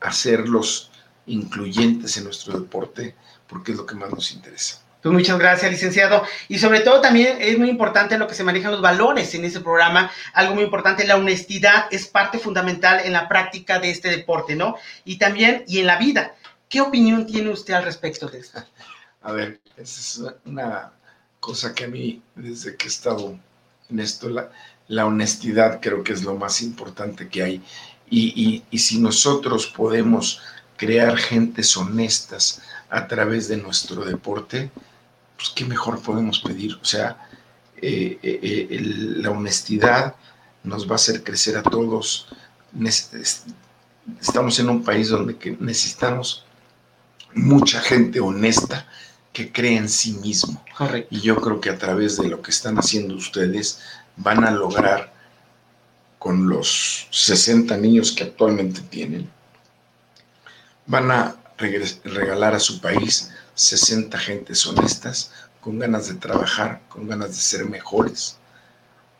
hacerlos 0.00 0.90
incluyentes 1.26 2.16
en 2.16 2.24
nuestro 2.24 2.58
deporte, 2.58 3.14
porque 3.46 3.72
es 3.72 3.78
lo 3.78 3.86
que 3.86 3.94
más 3.94 4.10
nos 4.10 4.32
interesa. 4.32 4.82
Pues 5.02 5.14
muchas 5.14 5.38
gracias, 5.38 5.70
licenciado. 5.70 6.24
Y 6.48 6.58
sobre 6.58 6.80
todo 6.80 7.00
también 7.00 7.38
es 7.40 7.58
muy 7.58 7.70
importante 7.70 8.18
lo 8.18 8.26
que 8.26 8.34
se 8.34 8.44
manejan 8.44 8.72
los 8.72 8.82
valores 8.82 9.34
en 9.34 9.44
ese 9.44 9.60
programa. 9.60 10.10
Algo 10.34 10.54
muy 10.54 10.64
importante, 10.64 11.06
la 11.06 11.16
honestidad 11.16 11.86
es 11.90 12.06
parte 12.06 12.38
fundamental 12.38 13.00
en 13.04 13.14
la 13.14 13.26
práctica 13.26 13.78
de 13.78 13.90
este 13.90 14.10
deporte, 14.10 14.56
¿no? 14.56 14.76
Y 15.04 15.16
también, 15.16 15.64
y 15.66 15.80
en 15.80 15.86
la 15.86 15.96
vida. 15.96 16.34
¿Qué 16.68 16.82
opinión 16.82 17.26
tiene 17.26 17.50
usted 17.50 17.74
al 17.74 17.84
respecto 17.84 18.28
de 18.28 18.40
esto? 18.40 18.62
A 19.22 19.32
ver, 19.32 19.60
esa 19.76 20.00
es 20.00 20.34
una 20.46 20.92
cosa 21.40 21.74
que 21.74 21.84
a 21.84 21.88
mí, 21.88 22.22
desde 22.34 22.74
que 22.76 22.86
he 22.86 22.88
estado 22.88 23.38
en 23.90 24.00
esto, 24.00 24.28
la, 24.28 24.50
la 24.88 25.06
honestidad 25.06 25.80
creo 25.80 26.02
que 26.02 26.12
es 26.12 26.22
lo 26.24 26.34
más 26.36 26.62
importante 26.62 27.28
que 27.28 27.42
hay. 27.42 27.62
Y, 28.08 28.32
y- 28.36 28.64
y 28.70 28.78
si 28.78 28.98
nosotros 28.98 29.66
podemos 29.68 30.40
crear 30.76 31.16
gentes 31.16 31.76
honestas 31.76 32.62
a 32.88 33.06
través 33.06 33.48
de 33.48 33.56
nuestro 33.56 34.04
deporte, 34.04 34.70
pues 35.36 35.50
qué 35.54 35.64
mejor 35.64 36.00
podemos 36.02 36.40
pedir. 36.40 36.74
O 36.82 36.84
sea, 36.84 37.28
eh, 37.80 38.18
eh, 38.22 38.40
eh, 38.42 38.80
la 38.82 39.30
honestidad 39.30 40.14
nos 40.64 40.86
va 40.88 40.92
a 40.92 40.96
hacer 40.96 41.22
crecer 41.22 41.56
a 41.56 41.62
todos. 41.62 42.26
Estamos 44.20 44.58
en 44.58 44.68
un 44.70 44.82
país 44.82 45.08
donde 45.08 45.56
necesitamos 45.60 46.44
mucha 47.34 47.80
gente 47.80 48.20
honesta 48.20 48.86
que 49.32 49.52
cree 49.52 49.76
en 49.76 49.88
sí 49.88 50.12
mismo. 50.14 50.64
Correcto. 50.76 51.14
Y 51.14 51.20
yo 51.20 51.36
creo 51.36 51.60
que 51.60 51.70
a 51.70 51.78
través 51.78 52.16
de 52.16 52.28
lo 52.28 52.42
que 52.42 52.50
están 52.50 52.76
haciendo 52.78 53.14
ustedes 53.14 53.80
van 54.16 54.44
a 54.44 54.50
lograr 54.50 55.12
con 56.18 56.48
los 56.48 57.06
60 57.10 57.76
niños 57.78 58.12
que 58.12 58.24
actualmente 58.24 58.80
tienen, 58.82 59.30
van 60.86 61.10
a 61.10 61.36
regalar 61.56 62.54
a 62.54 62.60
su 62.60 62.80
país 62.80 63.30
60 63.54 64.18
gentes 64.18 64.66
honestas, 64.66 65.32
con 65.60 65.78
ganas 65.78 66.08
de 66.08 66.14
trabajar, 66.14 66.80
con 66.88 67.06
ganas 67.06 67.28
de 67.28 67.36
ser 67.36 67.64
mejores. 67.66 68.38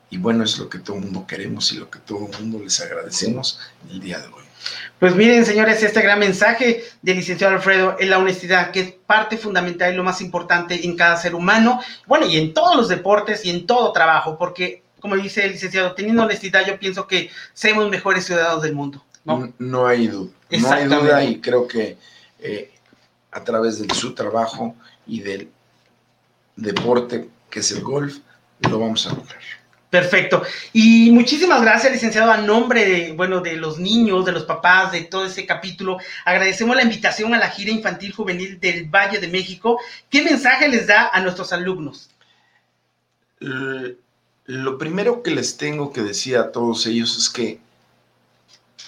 Y 0.08 0.18
bueno, 0.18 0.42
es 0.44 0.58
lo 0.58 0.68
que 0.68 0.78
todo 0.78 0.96
el 0.96 1.04
mundo 1.04 1.26
queremos 1.26 1.72
y 1.72 1.76
lo 1.76 1.90
que 1.90 1.98
todo 2.00 2.26
el 2.26 2.38
mundo 2.38 2.58
les 2.64 2.80
agradecemos 2.80 3.60
el 3.90 4.00
día 4.00 4.18
de 4.18 4.26
hoy. 4.26 4.49
Pues 4.98 5.14
miren, 5.14 5.46
señores, 5.46 5.82
este 5.82 6.02
gran 6.02 6.18
mensaje 6.18 6.84
del 7.02 7.16
licenciado 7.16 7.54
Alfredo 7.54 7.96
es 7.98 8.08
la 8.08 8.18
honestidad, 8.18 8.70
que 8.70 8.80
es 8.80 8.92
parte 8.92 9.36
fundamental 9.36 9.92
y 9.92 9.96
lo 9.96 10.04
más 10.04 10.20
importante 10.20 10.84
en 10.84 10.96
cada 10.96 11.16
ser 11.16 11.34
humano, 11.34 11.80
bueno, 12.06 12.26
y 12.26 12.36
en 12.36 12.52
todos 12.52 12.76
los 12.76 12.88
deportes 12.88 13.44
y 13.44 13.50
en 13.50 13.66
todo 13.66 13.92
trabajo, 13.92 14.36
porque, 14.36 14.82
como 15.00 15.16
dice 15.16 15.44
el 15.44 15.52
licenciado, 15.52 15.94
teniendo 15.94 16.22
honestidad, 16.22 16.66
yo 16.66 16.78
pienso 16.78 17.06
que 17.06 17.30
somos 17.54 17.88
mejores 17.88 18.26
ciudadanos 18.26 18.62
del 18.62 18.74
mundo. 18.74 19.04
No, 19.24 19.52
no 19.58 19.86
hay 19.86 20.08
duda. 20.08 20.30
No 20.50 20.72
hay 20.72 20.84
duda 20.86 21.24
y 21.24 21.40
creo 21.40 21.66
que 21.66 21.96
eh, 22.38 22.70
a 23.30 23.44
través 23.44 23.78
de 23.78 23.94
su 23.94 24.14
trabajo 24.14 24.74
y 25.06 25.20
del 25.20 25.50
deporte 26.56 27.28
que 27.48 27.60
es 27.60 27.70
el 27.72 27.82
golf, 27.82 28.18
lo 28.60 28.78
vamos 28.78 29.06
a 29.06 29.10
lograr. 29.10 29.59
Perfecto. 29.90 30.44
Y 30.72 31.10
muchísimas 31.10 31.60
gracias, 31.62 31.92
licenciado, 31.92 32.30
a 32.30 32.36
nombre 32.36 32.84
de, 32.86 33.12
bueno, 33.12 33.40
de 33.40 33.56
los 33.56 33.80
niños, 33.80 34.24
de 34.24 34.30
los 34.30 34.44
papás, 34.44 34.92
de 34.92 35.02
todo 35.02 35.26
ese 35.26 35.44
capítulo. 35.44 35.98
Agradecemos 36.24 36.76
la 36.76 36.84
invitación 36.84 37.34
a 37.34 37.38
la 37.38 37.50
gira 37.50 37.72
infantil 37.72 38.12
juvenil 38.12 38.60
del 38.60 38.84
Valle 38.84 39.18
de 39.18 39.26
México. 39.26 39.80
¿Qué 40.08 40.22
mensaje 40.22 40.68
les 40.68 40.86
da 40.86 41.08
a 41.12 41.20
nuestros 41.20 41.52
alumnos? 41.52 42.08
Lo 43.40 44.78
primero 44.78 45.24
que 45.24 45.32
les 45.32 45.56
tengo 45.56 45.92
que 45.92 46.02
decir 46.02 46.36
a 46.36 46.52
todos 46.52 46.86
ellos 46.86 47.18
es 47.18 47.28
que 47.28 47.58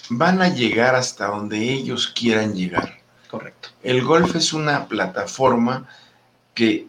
van 0.09 0.41
a 0.41 0.49
llegar 0.49 0.95
hasta 0.95 1.27
donde 1.27 1.57
ellos 1.57 2.07
quieran 2.07 2.55
llegar. 2.55 2.99
Correcto. 3.27 3.69
El 3.81 4.03
golf 4.03 4.35
es 4.35 4.53
una 4.53 4.87
plataforma 4.87 5.89
que 6.53 6.87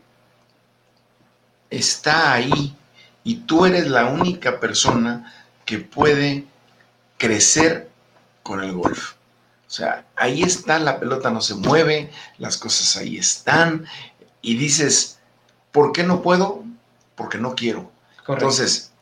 está 1.70 2.32
ahí 2.34 2.76
y 3.24 3.36
tú 3.36 3.64
eres 3.64 3.88
la 3.88 4.06
única 4.06 4.60
persona 4.60 5.32
que 5.64 5.78
puede 5.78 6.44
crecer 7.16 7.90
con 8.42 8.62
el 8.62 8.72
golf. 8.72 9.14
O 9.66 9.70
sea, 9.70 10.04
ahí 10.14 10.42
está, 10.42 10.78
la 10.78 11.00
pelota 11.00 11.30
no 11.30 11.40
se 11.40 11.54
mueve, 11.54 12.12
las 12.38 12.58
cosas 12.58 12.96
ahí 12.96 13.16
están 13.16 13.86
y 14.42 14.56
dices, 14.56 15.18
¿por 15.72 15.92
qué 15.92 16.04
no 16.04 16.22
puedo? 16.22 16.62
Porque 17.16 17.38
no 17.38 17.56
quiero. 17.56 17.90
Entonces, 18.28 18.92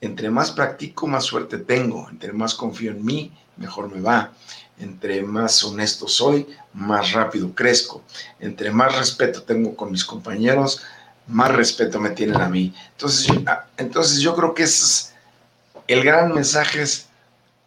entre 0.00 0.28
más 0.30 0.50
practico, 0.50 1.06
más 1.06 1.24
suerte 1.24 1.58
tengo, 1.58 2.08
entre 2.10 2.32
más 2.32 2.54
confío 2.54 2.90
en 2.90 3.04
mí, 3.04 3.32
mejor 3.56 3.94
me 3.94 4.00
va. 4.00 4.32
Entre 4.78 5.22
más 5.22 5.62
honesto 5.62 6.08
soy, 6.08 6.48
más 6.72 7.12
rápido 7.12 7.54
crezco. 7.54 8.02
Entre 8.40 8.72
más 8.72 8.98
respeto 8.98 9.44
tengo 9.44 9.76
con 9.76 9.92
mis 9.92 10.04
compañeros, 10.04 10.82
más 11.26 11.52
respeto 11.52 12.00
me 12.00 12.10
tienen 12.10 12.40
a 12.40 12.48
mí. 12.48 12.74
Entonces, 12.92 13.36
ah, 13.46 13.66
entonces 13.76 14.20
yo 14.20 14.34
creo 14.34 14.54
que 14.54 14.64
es 14.64 15.12
el 15.86 16.04
gran 16.04 16.32
mensaje 16.32 16.82
es, 16.82 17.08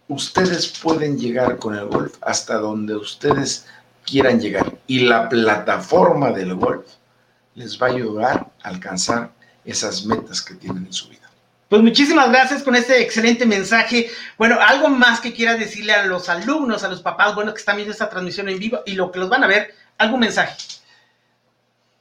ustedes 0.07 0.67
pueden 0.67 1.17
llegar 1.17 1.57
con 1.57 1.75
el 1.75 1.85
golf 1.85 2.15
hasta 2.21 2.55
donde 2.55 2.95
ustedes 2.95 3.65
quieran 4.05 4.39
llegar. 4.39 4.73
Y 4.87 4.99
la 4.99 5.29
plataforma 5.29 6.31
del 6.31 6.55
golf 6.55 6.85
les 7.55 7.81
va 7.81 7.87
a 7.87 7.91
ayudar 7.91 8.47
a 8.63 8.69
alcanzar 8.69 9.31
esas 9.63 10.05
metas 10.05 10.41
que 10.41 10.55
tienen 10.55 10.85
en 10.85 10.93
su 10.93 11.09
vida. 11.09 11.21
Pues 11.69 11.81
muchísimas 11.81 12.29
gracias 12.29 12.61
con 12.61 12.75
este 12.75 13.01
excelente 13.01 13.45
mensaje. 13.45 14.09
Bueno, 14.37 14.59
algo 14.61 14.87
más 14.89 15.19
que 15.19 15.33
quiera 15.33 15.55
decirle 15.55 15.93
a 15.93 16.05
los 16.05 16.29
alumnos, 16.29 16.83
a 16.83 16.87
los 16.87 17.01
papás, 17.01 17.33
bueno, 17.33 17.53
que 17.53 17.59
están 17.59 17.75
viendo 17.75 17.91
esta 17.91 18.09
transmisión 18.09 18.47
en 18.49 18.59
vivo 18.59 18.79
y 18.85 18.93
lo 18.93 19.11
que 19.11 19.19
los 19.19 19.29
van 19.29 19.43
a 19.43 19.47
ver, 19.47 19.73
algún 19.97 20.19
mensaje 20.19 20.55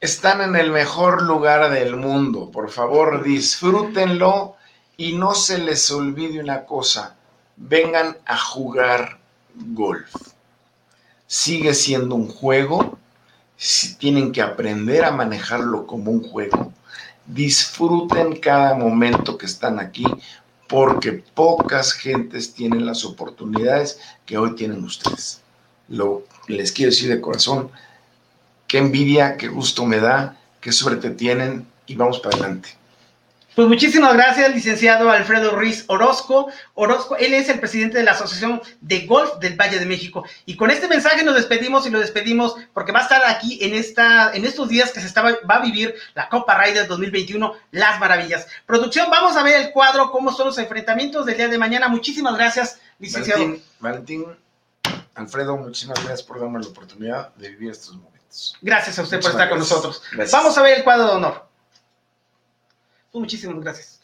están 0.05 0.41
en 0.41 0.55
el 0.55 0.71
mejor 0.71 1.23
lugar 1.23 1.71
del 1.71 1.95
mundo. 1.97 2.51
Por 2.51 2.69
favor, 2.69 3.23
disfrútenlo 3.23 4.55
y 4.97 5.13
no 5.13 5.33
se 5.33 5.57
les 5.57 5.89
olvide 5.91 6.39
una 6.39 6.65
cosa. 6.65 7.15
Vengan 7.57 8.17
a 8.25 8.37
jugar 8.37 9.19
golf. 9.55 10.13
Sigue 11.27 11.73
siendo 11.73 12.15
un 12.15 12.29
juego. 12.29 12.97
Si 13.57 13.95
tienen 13.95 14.31
que 14.31 14.41
aprender 14.41 15.03
a 15.05 15.11
manejarlo 15.11 15.87
como 15.87 16.11
un 16.11 16.21
juego. 16.21 16.71
Disfruten 17.25 18.35
cada 18.35 18.75
momento 18.75 19.37
que 19.37 19.47
están 19.47 19.79
aquí 19.79 20.05
porque 20.67 21.23
pocas 21.33 21.93
gentes 21.93 22.53
tienen 22.53 22.85
las 22.85 23.05
oportunidades 23.05 23.99
que 24.25 24.37
hoy 24.37 24.55
tienen 24.55 24.83
ustedes. 24.83 25.41
Lo 25.87 26.23
les 26.47 26.71
quiero 26.71 26.91
decir 26.91 27.09
de 27.09 27.21
corazón, 27.21 27.71
qué 28.75 28.79
envidia, 28.79 29.37
qué 29.37 29.47
gusto 29.47 29.85
me 29.85 30.01
da, 30.01 30.35
qué 30.59 30.73
suerte 30.73 31.09
tienen 31.11 31.65
y 31.85 31.95
vamos 31.95 32.19
para 32.19 32.35
adelante. 32.35 32.75
Pues 33.55 33.69
muchísimas 33.69 34.13
gracias, 34.13 34.53
licenciado 34.53 35.09
Alfredo 35.09 35.55
Ruiz 35.55 35.85
Orozco. 35.87 36.49
Orozco, 36.73 37.15
él 37.15 37.33
es 37.33 37.47
el 37.47 37.61
presidente 37.61 37.99
de 37.99 38.03
la 38.03 38.11
Asociación 38.11 38.61
de 38.81 39.05
Golf 39.05 39.35
del 39.39 39.55
Valle 39.55 39.79
de 39.79 39.85
México. 39.85 40.25
Y 40.45 40.57
con 40.57 40.71
este 40.71 40.89
mensaje 40.89 41.23
nos 41.23 41.35
despedimos 41.35 41.87
y 41.87 41.89
lo 41.89 42.01
despedimos 42.01 42.57
porque 42.73 42.91
va 42.91 42.99
a 42.99 43.03
estar 43.03 43.21
aquí 43.27 43.59
en, 43.61 43.75
esta, 43.75 44.33
en 44.33 44.43
estos 44.43 44.67
días 44.67 44.91
que 44.91 44.99
se 44.99 45.07
estaba, 45.07 45.31
va 45.49 45.55
a 45.55 45.61
vivir 45.61 45.95
la 46.13 46.27
Copa 46.27 46.61
Ryder 46.61 46.85
2021, 46.85 47.53
Las 47.71 47.97
Maravillas. 48.01 48.45
Producción, 48.65 49.09
vamos 49.09 49.37
a 49.37 49.43
ver 49.43 49.61
el 49.61 49.71
cuadro, 49.71 50.11
cómo 50.11 50.33
son 50.33 50.47
los 50.47 50.57
enfrentamientos 50.57 51.25
del 51.25 51.37
día 51.37 51.47
de 51.47 51.57
mañana. 51.57 51.87
Muchísimas 51.87 52.35
gracias, 52.35 52.81
licenciado. 52.99 53.39
Valentín, 53.79 54.25
Valentín 54.25 54.25
Alfredo, 55.13 55.55
muchísimas 55.55 55.97
gracias 55.99 56.23
por 56.23 56.41
darme 56.41 56.59
la 56.59 56.67
oportunidad 56.67 57.33
de 57.35 57.51
vivir 57.51 57.71
estos 57.71 57.93
momentos. 57.95 58.14
Gracias 58.61 58.99
a 58.99 59.03
usted 59.03 59.21
por 59.21 59.31
estar 59.31 59.49
con 59.49 59.59
nosotros. 59.59 60.01
Vamos 60.31 60.57
a 60.57 60.61
ver 60.61 60.77
el 60.77 60.83
cuadro 60.83 61.05
de 61.05 61.11
honor. 61.11 61.47
Pues 63.11 63.21
muchísimas 63.21 63.63
gracias. 63.63 64.01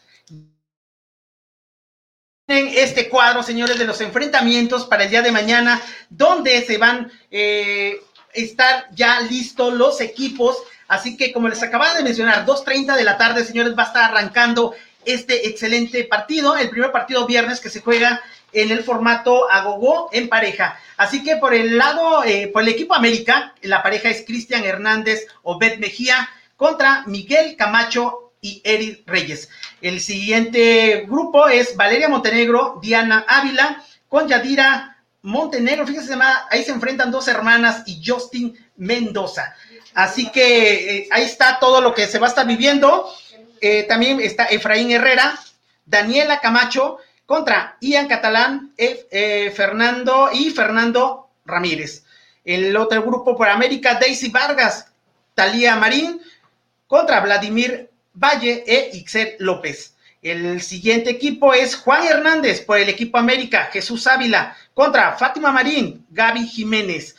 En 2.48 2.68
este 2.68 3.08
cuadro, 3.08 3.42
señores, 3.42 3.78
de 3.78 3.84
los 3.84 4.00
enfrentamientos 4.00 4.84
para 4.86 5.04
el 5.04 5.10
día 5.10 5.22
de 5.22 5.32
mañana, 5.32 5.80
donde 6.10 6.64
se 6.64 6.76
van 6.76 7.06
a 7.06 7.10
eh, 7.30 8.00
estar 8.32 8.88
ya 8.92 9.20
listos 9.20 9.72
los 9.74 10.00
equipos. 10.00 10.56
Así 10.88 11.16
que, 11.16 11.32
como 11.32 11.48
les 11.48 11.62
acababa 11.62 11.94
de 11.94 12.02
mencionar, 12.02 12.44
2.30 12.44 12.96
de 12.96 13.04
la 13.04 13.16
tarde, 13.16 13.44
señores, 13.44 13.76
va 13.76 13.84
a 13.84 13.86
estar 13.86 14.10
arrancando 14.10 14.74
este 15.04 15.48
excelente 15.48 16.04
partido, 16.04 16.56
el 16.56 16.70
primer 16.70 16.92
partido 16.92 17.26
viernes 17.26 17.60
que 17.60 17.70
se 17.70 17.80
juega 17.80 18.22
en 18.52 18.70
el 18.70 18.84
formato 18.84 19.50
agogó 19.50 20.08
en 20.12 20.28
pareja. 20.28 20.78
Así 20.96 21.22
que 21.22 21.36
por 21.36 21.54
el 21.54 21.76
lado, 21.78 22.24
eh, 22.24 22.48
por 22.52 22.62
el 22.62 22.68
equipo 22.68 22.94
América, 22.94 23.54
la 23.62 23.82
pareja 23.82 24.10
es 24.10 24.24
Cristian 24.26 24.64
Hernández, 24.64 25.26
Obed 25.42 25.78
Mejía 25.78 26.28
contra 26.56 27.04
Miguel 27.06 27.56
Camacho 27.56 28.32
y 28.40 28.60
Eric 28.64 29.02
Reyes. 29.06 29.48
El 29.80 30.00
siguiente 30.00 31.06
grupo 31.08 31.48
es 31.48 31.76
Valeria 31.76 32.08
Montenegro, 32.08 32.78
Diana 32.82 33.24
Ávila, 33.26 33.82
con 34.08 34.28
Yadira 34.28 34.98
Montenegro. 35.22 35.86
Fíjense, 35.86 36.14
ahí 36.50 36.64
se 36.64 36.72
enfrentan 36.72 37.10
dos 37.10 37.28
hermanas 37.28 37.84
y 37.86 38.02
Justin 38.04 38.56
Mendoza. 38.76 39.54
Así 39.94 40.30
que 40.30 40.98
eh, 40.98 41.08
ahí 41.10 41.24
está 41.24 41.58
todo 41.58 41.80
lo 41.80 41.94
que 41.94 42.06
se 42.06 42.18
va 42.18 42.26
a 42.26 42.30
estar 42.30 42.46
viviendo. 42.46 43.08
Eh, 43.60 43.84
también 43.84 44.20
está 44.20 44.46
Efraín 44.46 44.90
Herrera, 44.90 45.38
Daniela 45.86 46.40
Camacho 46.40 46.98
contra 47.26 47.76
Ian 47.80 48.08
Catalán, 48.08 48.72
eh, 48.76 49.52
Fernando 49.54 50.30
y 50.32 50.50
Fernando 50.50 51.30
Ramírez. 51.44 52.04
El 52.44 52.76
otro 52.76 53.02
grupo 53.02 53.36
por 53.36 53.48
América, 53.48 53.98
Daisy 54.00 54.30
Vargas, 54.30 54.92
Talía 55.34 55.76
Marín, 55.76 56.20
contra 56.86 57.20
Vladimir 57.20 57.90
Valle 58.14 58.64
e 58.66 58.90
Ixel 58.94 59.36
López. 59.38 59.96
El 60.20 60.60
siguiente 60.60 61.10
equipo 61.10 61.52
es 61.52 61.74
Juan 61.74 62.06
Hernández 62.06 62.60
por 62.60 62.78
el 62.78 62.88
equipo 62.88 63.18
América, 63.18 63.70
Jesús 63.72 64.06
Ávila, 64.06 64.56
contra 64.74 65.16
Fátima 65.16 65.50
Marín, 65.50 66.06
Gaby 66.10 66.46
Jiménez, 66.46 67.16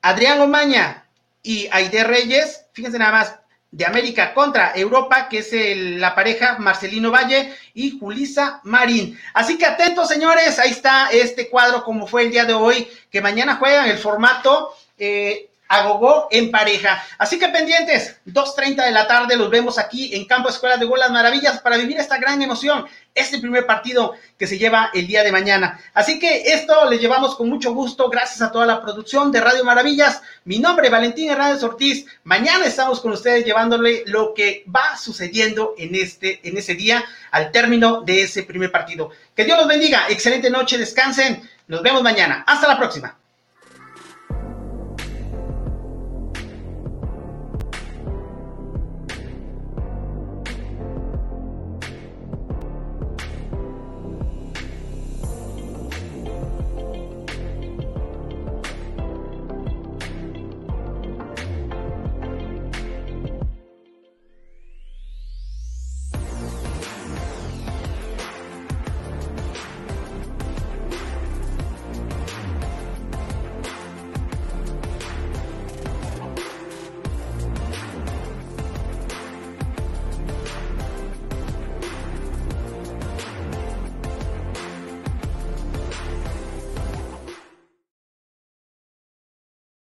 Adrián 0.00 0.40
Omaña 0.40 1.06
y 1.42 1.68
Aide 1.70 2.04
Reyes. 2.04 2.64
Fíjense 2.72 2.98
nada 2.98 3.12
más, 3.12 3.39
de 3.70 3.86
América 3.86 4.34
contra 4.34 4.72
Europa, 4.74 5.28
que 5.28 5.38
es 5.38 5.50
la 5.98 6.14
pareja 6.14 6.56
Marcelino 6.58 7.10
Valle 7.10 7.54
y 7.74 7.98
Julisa 7.98 8.60
Marín. 8.64 9.18
Así 9.32 9.56
que 9.56 9.66
atentos, 9.66 10.08
señores, 10.08 10.58
ahí 10.58 10.70
está 10.70 11.08
este 11.10 11.48
cuadro 11.48 11.84
como 11.84 12.06
fue 12.06 12.22
el 12.22 12.30
día 12.30 12.44
de 12.44 12.54
hoy, 12.54 12.88
que 13.10 13.20
mañana 13.20 13.56
juegan 13.56 13.88
el 13.88 13.98
formato 13.98 14.74
eh, 14.98 15.49
Agogó 15.72 16.26
en 16.32 16.50
pareja. 16.50 17.00
Así 17.16 17.38
que 17.38 17.48
pendientes, 17.48 18.16
2.30 18.26 18.84
de 18.86 18.90
la 18.90 19.06
tarde 19.06 19.36
los 19.36 19.50
vemos 19.50 19.78
aquí 19.78 20.12
en 20.16 20.24
Campo 20.24 20.48
Escuela 20.48 20.76
de 20.76 20.84
Golas 20.84 21.12
Maravillas 21.12 21.60
para 21.60 21.76
vivir 21.76 21.96
esta 21.96 22.18
gran 22.18 22.42
emoción, 22.42 22.86
este 23.14 23.38
primer 23.38 23.66
partido 23.66 24.14
que 24.36 24.48
se 24.48 24.58
lleva 24.58 24.90
el 24.92 25.06
día 25.06 25.22
de 25.22 25.30
mañana. 25.30 25.80
Así 25.94 26.18
que 26.18 26.52
esto 26.54 26.90
le 26.90 26.98
llevamos 26.98 27.36
con 27.36 27.48
mucho 27.48 27.72
gusto, 27.72 28.08
gracias 28.10 28.42
a 28.42 28.50
toda 28.50 28.66
la 28.66 28.82
producción 28.82 29.30
de 29.30 29.40
Radio 29.40 29.64
Maravillas. 29.64 30.22
Mi 30.44 30.58
nombre 30.58 30.86
es 30.86 30.92
Valentín 30.92 31.30
Hernández 31.30 31.62
Ortiz. 31.62 32.04
Mañana 32.24 32.66
estamos 32.66 33.00
con 33.00 33.12
ustedes 33.12 33.44
llevándole 33.44 34.02
lo 34.06 34.34
que 34.34 34.64
va 34.74 34.96
sucediendo 34.96 35.74
en, 35.78 35.94
este, 35.94 36.40
en 36.42 36.58
ese 36.58 36.74
día 36.74 37.04
al 37.30 37.52
término 37.52 38.00
de 38.02 38.22
ese 38.22 38.42
primer 38.42 38.72
partido. 38.72 39.10
Que 39.36 39.44
Dios 39.44 39.56
los 39.56 39.68
bendiga, 39.68 40.06
excelente 40.08 40.50
noche, 40.50 40.78
descansen. 40.78 41.48
Nos 41.68 41.80
vemos 41.80 42.02
mañana. 42.02 42.42
Hasta 42.44 42.66
la 42.66 42.76
próxima. 42.76 43.19